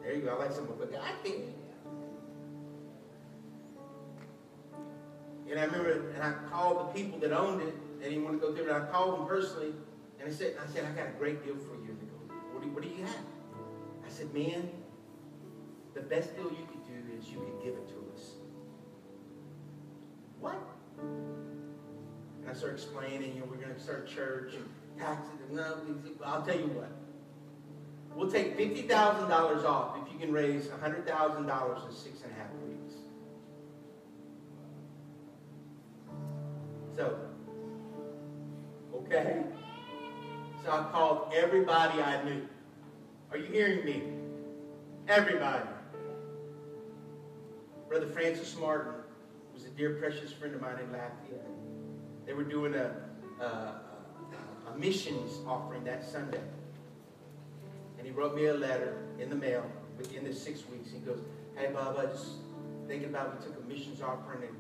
[0.07, 0.36] There you go.
[0.36, 1.52] I like someone, but God can.
[5.50, 7.74] And I remember, and I called the people that owned it.
[8.00, 8.72] They didn't want to go through it.
[8.72, 9.72] I called them personally,
[10.20, 11.98] and I said, I said, I got a great deal for you.
[12.52, 13.16] What do, you, what do you have?
[14.07, 14.70] I said, man,
[15.94, 18.30] the best deal you could do is you could give it to us.
[20.38, 20.57] What?
[21.00, 24.68] And I started explaining, you know, we're going to start church and
[25.00, 25.40] taxes.
[25.48, 25.78] And no,
[26.24, 26.92] I'll tell you what.
[28.16, 32.94] We'll take $50,000 off if you can raise $100,000 in six and a half weeks.
[36.96, 37.18] So,
[38.94, 39.42] okay.
[40.64, 42.48] So I called everybody I knew.
[43.30, 44.02] Are you hearing me?
[45.08, 45.68] Everybody.
[47.86, 48.94] Brother Francis Martin
[49.52, 51.50] was a dear, precious friend of mine in Lafayette.
[52.24, 52.96] They were doing a,
[53.40, 53.80] a,
[54.72, 56.40] a missions offering that Sunday.
[58.07, 60.92] He wrote me a letter in the mail within the six weeks.
[60.92, 61.18] He goes,
[61.57, 62.36] hey, Bob, I just
[62.86, 64.57] thinking about we took a missions offering and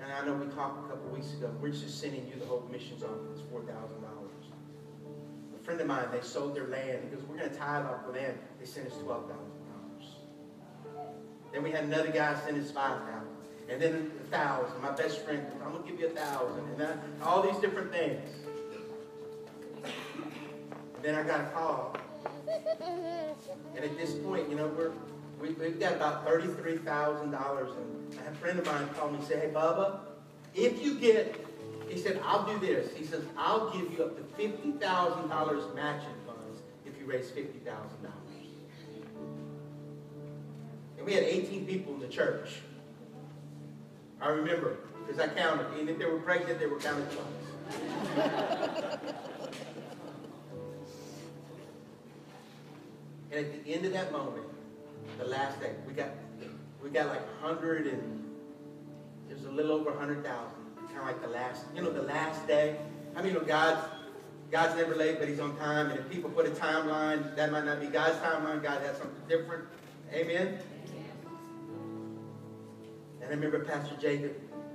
[0.00, 1.50] and I know we talked a couple weeks ago.
[1.60, 3.32] We're just sending you the whole missions offering.
[3.32, 4.46] It's four thousand dollars.
[5.60, 7.00] A friend of mine, they sold their land.
[7.02, 11.04] He goes, "We're going to tithe off the land." They sent us twelve thousand dollars.
[11.52, 13.28] Then we had another guy send us five thousand,
[13.68, 14.80] and then a thousand.
[14.80, 17.92] My best friend, "I'm going to give you a thousand, and then all these different
[17.92, 18.26] things.
[19.84, 21.94] And then I got a call,
[23.76, 24.92] and at this point, you know, we're
[25.40, 26.82] we, we've got about $33,000.
[27.32, 30.00] And a friend of mine called me and said, hey, Bubba,
[30.54, 31.46] if you get,
[31.88, 32.94] he said, I'll do this.
[32.94, 37.46] He says, I'll give you up to $50,000 matching funds if you raise $50,000.
[40.98, 42.60] And we had 18 people in the church.
[44.20, 44.76] I remember,
[45.06, 45.66] because I counted.
[45.78, 47.26] And if they were pregnant, they were counted twice.
[53.30, 54.44] and at the end of that moment,
[55.18, 55.72] the last day.
[55.86, 56.08] We got
[56.82, 58.24] we got like hundred and
[59.28, 60.56] it was a little over a hundred thousand.
[60.88, 62.76] Kind of like the last, you know, the last day.
[63.14, 63.86] I mean, you know, God's
[64.50, 65.90] God's never late, but He's on time.
[65.90, 68.62] And if people put a timeline, that might not be God's timeline.
[68.62, 69.64] God has something different.
[70.12, 70.58] Amen.
[73.20, 74.32] And I remember Pastor Jacob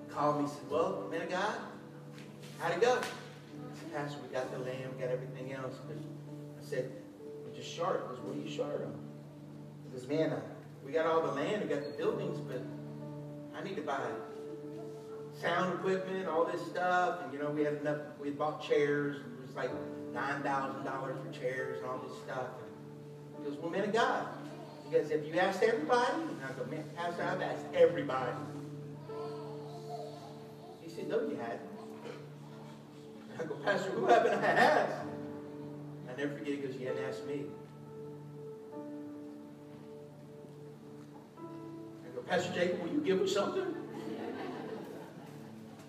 [0.09, 1.55] called me and said, "Well, man of God,
[2.59, 6.65] how'd it go?" I said, "Pastor, we got the lamb, got everything else." But I
[6.65, 7.04] said, "We're just
[7.65, 8.99] short." He goes, "What are you short on?"
[9.91, 10.41] Because, man, uh,
[10.85, 12.61] we got all the land, we got the buildings, but
[13.57, 14.01] I need to buy
[15.41, 17.23] sound equipment, all this stuff.
[17.23, 19.17] And, you know, we had enough, we bought chairs.
[19.17, 19.71] And it was like
[20.13, 22.47] $9,000 for chairs and all this stuff.
[23.35, 24.27] And he goes, well, man of God.
[24.85, 26.21] He goes, have you asked everybody?
[26.21, 28.31] And I go, man, Pastor, I've asked everybody.
[30.81, 31.61] He said, no, you hadn't.
[33.39, 35.07] I go, Pastor, who haven't I asked?
[36.15, 37.41] I never forget, he goes, you hadn't asked me.
[41.37, 43.75] I go, Pastor Jacob, will you give us something?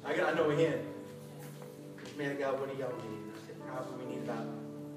[0.04, 0.80] I, got, I know a hint.
[2.18, 3.22] Man of God, what do y'all need?
[3.30, 4.46] I said, probably we need about,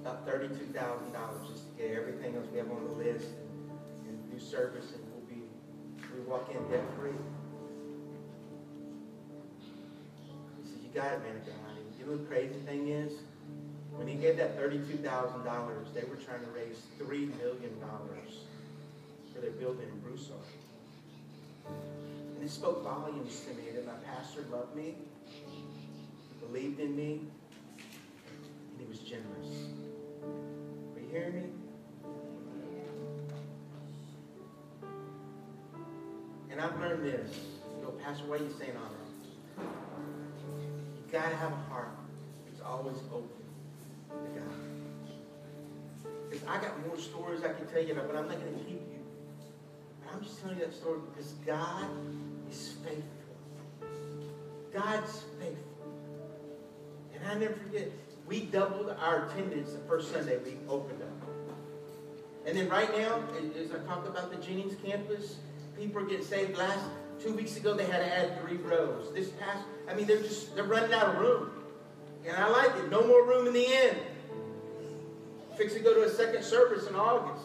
[0.01, 3.27] about $32,000 just to get everything else we have on the list
[4.07, 5.43] and, do service, and we'll be,
[6.15, 7.11] we walk in debt free.
[10.63, 11.75] He said, you got it, man of God.
[11.77, 13.13] And you know the crazy thing is?
[13.99, 15.03] When he gave that $32,000,
[15.93, 17.75] they were trying to raise $3 million
[19.33, 20.37] for their building in Broussard.
[21.67, 24.95] And it spoke volumes to me that my pastor loved me,
[26.39, 27.19] believed in me,
[28.71, 29.67] and he was generous.
[30.95, 31.43] Are you hearing me?
[36.51, 37.37] And I've learned this.
[37.77, 38.91] You go, Pastor, why are you saying all
[39.57, 39.65] that?
[39.65, 41.91] You gotta have a heart
[42.45, 43.39] that's always open
[44.09, 44.41] to.
[46.29, 48.99] Because I got more stories I can tell you but I'm not gonna keep you.
[50.11, 51.87] I'm just telling you that story because God
[52.49, 53.03] is faithful.
[54.73, 55.69] God's faithful.
[57.15, 57.91] And I never forget,
[58.27, 61.29] we doubled our attendance the first Sunday we opened up.
[62.45, 63.21] And then right now,
[63.59, 65.37] as I talk about the Jennings campus,
[65.77, 66.57] people are getting saved.
[66.57, 66.83] Last
[67.21, 69.13] two weeks ago, they had to add three rows.
[69.13, 71.51] This past, I mean, they're just they're running out of room,
[72.27, 72.89] and I like it.
[72.89, 73.97] No more room in the end.
[75.57, 77.43] Fix to go to a second service in August,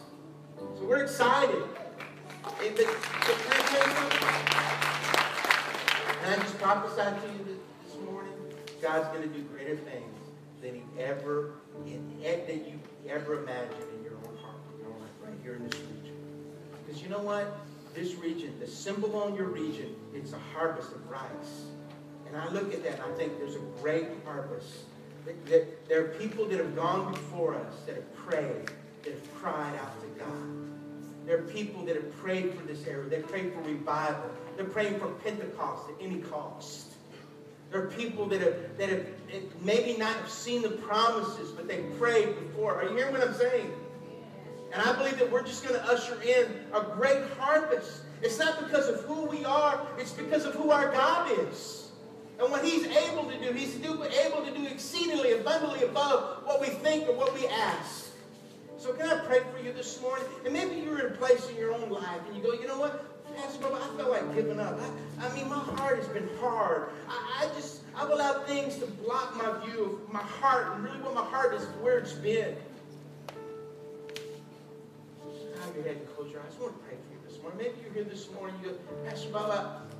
[0.57, 1.63] so we're excited.
[2.63, 3.33] And, the, the,
[6.23, 8.31] and I just prophesied to you this morning,
[8.81, 10.15] God's going to do greater things
[10.61, 11.55] than he ever,
[11.85, 15.77] that you ever imagined in your own heart, your own life, right here in this
[15.79, 16.15] region.
[16.85, 17.57] Because you know what?
[17.93, 21.65] This region, the symbol on your region, it's a harvest of rice.
[22.27, 24.73] And I look at that and I think there's a great harvest.
[25.25, 28.69] That, that there are people that have gone before us that have prayed,
[29.03, 30.65] that have cried out to God.
[31.25, 33.09] There are people that have prayed for this area.
[33.09, 34.29] They prayed for revival.
[34.55, 36.93] They're praying for Pentecost at any cost.
[37.71, 39.05] There are people that have, that have
[39.61, 42.75] maybe not have seen the promises, but they prayed before.
[42.75, 43.71] Are you hearing what I'm saying?
[44.71, 48.01] And I believe that we're just going to usher in a great harvest.
[48.21, 51.84] It's not because of who we are, it's because of who our God is.
[52.39, 56.67] And what He's able to do, He's able to do exceedingly abundantly above what we
[56.67, 58.11] think or what we ask.
[58.77, 60.25] So can I pray for you this morning?
[60.43, 62.79] And maybe you're in a place in your own life and you go, you know
[62.79, 63.11] what?
[63.35, 64.79] Pastor Bob, I feel like giving up.
[64.79, 66.89] I, I mean, my heart has been hard.
[67.09, 70.99] I, I just, I've allowed things to block my view of my heart and really
[70.99, 72.55] what my heart is, where it's been.
[75.25, 76.53] Have your head and close your eyes.
[76.57, 77.59] I want to pray for you this morning.
[77.59, 78.55] Maybe you're here this morning.
[78.63, 79.94] You go, Pastor Bob, I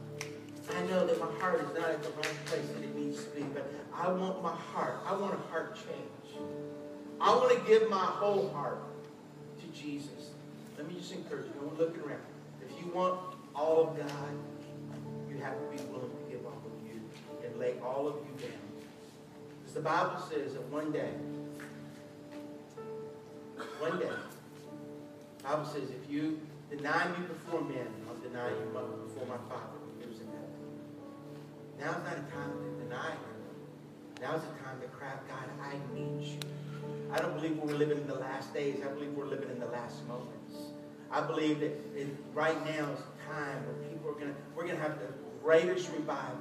[0.96, 3.42] know that my heart is not at the right place that it needs to be,
[3.42, 5.00] but I want my heart.
[5.06, 6.40] I want a heart change.
[7.20, 8.80] I want to give my whole heart
[9.60, 10.32] to Jesus.
[10.78, 11.52] Let me just encourage you.
[11.62, 12.22] No one looking around
[12.62, 13.20] If you want
[13.56, 14.10] all of God,
[15.30, 17.02] you have to be willing to give all of you
[17.46, 18.60] and lay all of you down.
[19.60, 21.12] Because the Bible says that one day,
[23.80, 24.10] one day,
[25.38, 26.40] the Bible says, if you
[26.70, 29.85] deny me before men, I'll deny you before my Father
[31.80, 33.36] Now's not a time to deny him.
[34.22, 36.40] Now's the time to cry, God, I need you.
[37.12, 38.80] I don't believe we're living in the last days.
[38.84, 40.56] I believe we're living in the last moments.
[41.12, 43.00] I believe that it, right now is
[43.30, 45.08] time where people are going to, we're going to have the
[45.44, 46.38] greatest revival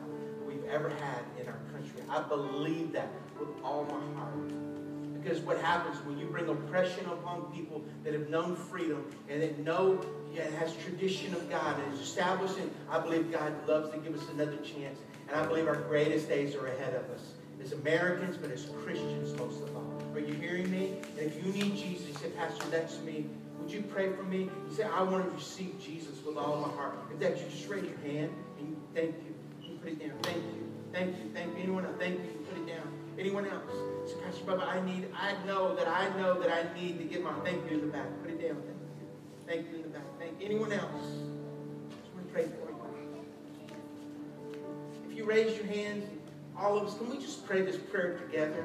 [0.46, 2.00] we've ever had in our country.
[2.08, 3.08] I believe that
[3.38, 4.52] with all my heart.
[5.22, 9.58] Because what happens when you bring oppression upon people that have known freedom and that
[9.58, 9.98] know
[10.34, 12.56] yeah, has tradition of God and is established
[12.90, 14.98] I believe God loves to give us another chance.
[15.28, 17.32] And I believe our greatest days are ahead of us.
[17.62, 20.02] As Americans, but as Christians most of all.
[20.14, 20.98] Are you hearing me?
[21.18, 23.26] And if you need Jesus, you say, Pastor, that's me.
[23.60, 24.50] Would you pray for me?
[24.68, 26.98] You say, I want to receive Jesus with all my heart.
[27.12, 29.34] If that's you, just raise your hand and you thank you.
[29.62, 30.18] You put it down.
[30.22, 30.72] Thank you.
[30.92, 31.30] Thank you.
[31.32, 31.62] Thank you.
[31.62, 31.94] Anyone else?
[31.98, 32.24] Thank you.
[32.24, 32.86] you put it down.
[33.18, 33.72] Anyone else?
[34.06, 37.22] Say, Pastor Bubba, I need, I know that I know that I need to get
[37.22, 38.06] my thank you in the back.
[38.22, 38.60] Put it down.
[38.62, 39.06] Thank you.
[39.46, 40.02] Thank you in the back.
[40.18, 40.46] Thank you.
[40.46, 40.90] Anyone else?
[40.90, 42.63] Just want to pray for.
[45.14, 46.04] If you raise your hands,
[46.58, 48.64] all of us, can we just pray this prayer together?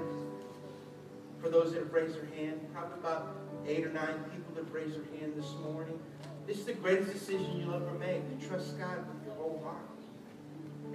[1.40, 3.36] For those that have raised their hand, probably about
[3.68, 6.00] eight or nine people that raised their hand this morning.
[6.48, 9.78] This is the greatest decision you'll ever make, to trust God with your whole heart.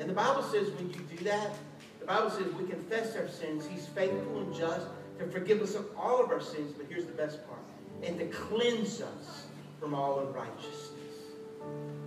[0.00, 1.52] And the Bible says when you do that,
[2.00, 3.64] the Bible says we confess our sins.
[3.64, 4.88] He's faithful and just
[5.20, 6.72] to forgive us of all of our sins.
[6.76, 7.60] But here's the best part.
[8.02, 9.46] And to cleanse us
[9.78, 10.90] from all unrighteousness.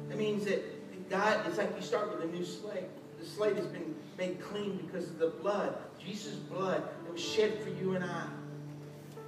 [0.10, 2.90] That means that God, it's like you start with a new slate.
[3.20, 7.62] The slate has been made clean because of the blood, Jesus' blood that was shed
[7.64, 8.28] for you and I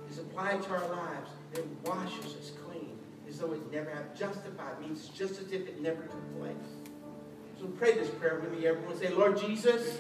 [0.10, 1.30] is applied to our lives.
[1.54, 2.98] It washes us clean.
[3.28, 4.18] as though it never happened.
[4.18, 6.56] Justified means just as if it never took place.
[7.60, 8.66] So pray this prayer with me.
[8.68, 9.98] Everyone say, Lord Jesus,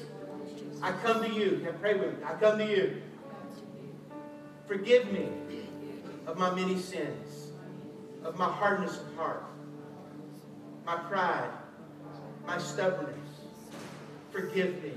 [0.81, 1.61] I come to you.
[1.63, 2.23] Now pray with me.
[2.25, 3.01] I come to you.
[4.65, 5.27] Forgive me
[6.25, 7.51] of my many sins,
[8.23, 9.43] of my hardness of heart,
[10.85, 11.49] my pride,
[12.45, 13.18] my stubbornness.
[14.31, 14.93] Forgive me.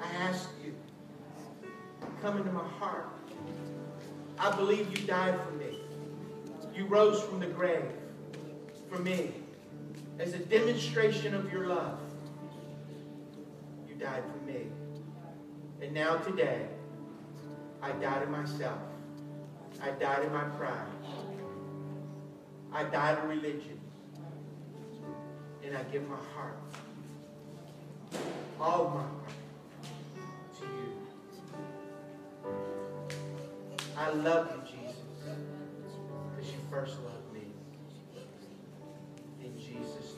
[0.00, 0.74] I ask you,
[2.22, 3.08] come into my heart.
[4.38, 5.78] I believe you died for me.
[6.74, 7.84] You rose from the grave
[8.88, 9.32] for me
[10.18, 11.98] as a demonstration of your love.
[13.88, 14.66] You died for me.
[15.80, 16.66] And now today,
[17.82, 18.78] I die to myself.
[19.80, 20.86] I die to my pride.
[22.72, 23.78] I die to religion.
[25.64, 26.58] And I give my heart,
[28.60, 29.04] all mine
[30.58, 30.92] to you.
[33.96, 34.96] I love you, Jesus,
[36.30, 37.52] because you first loved me.
[39.44, 40.17] In Jesus' name.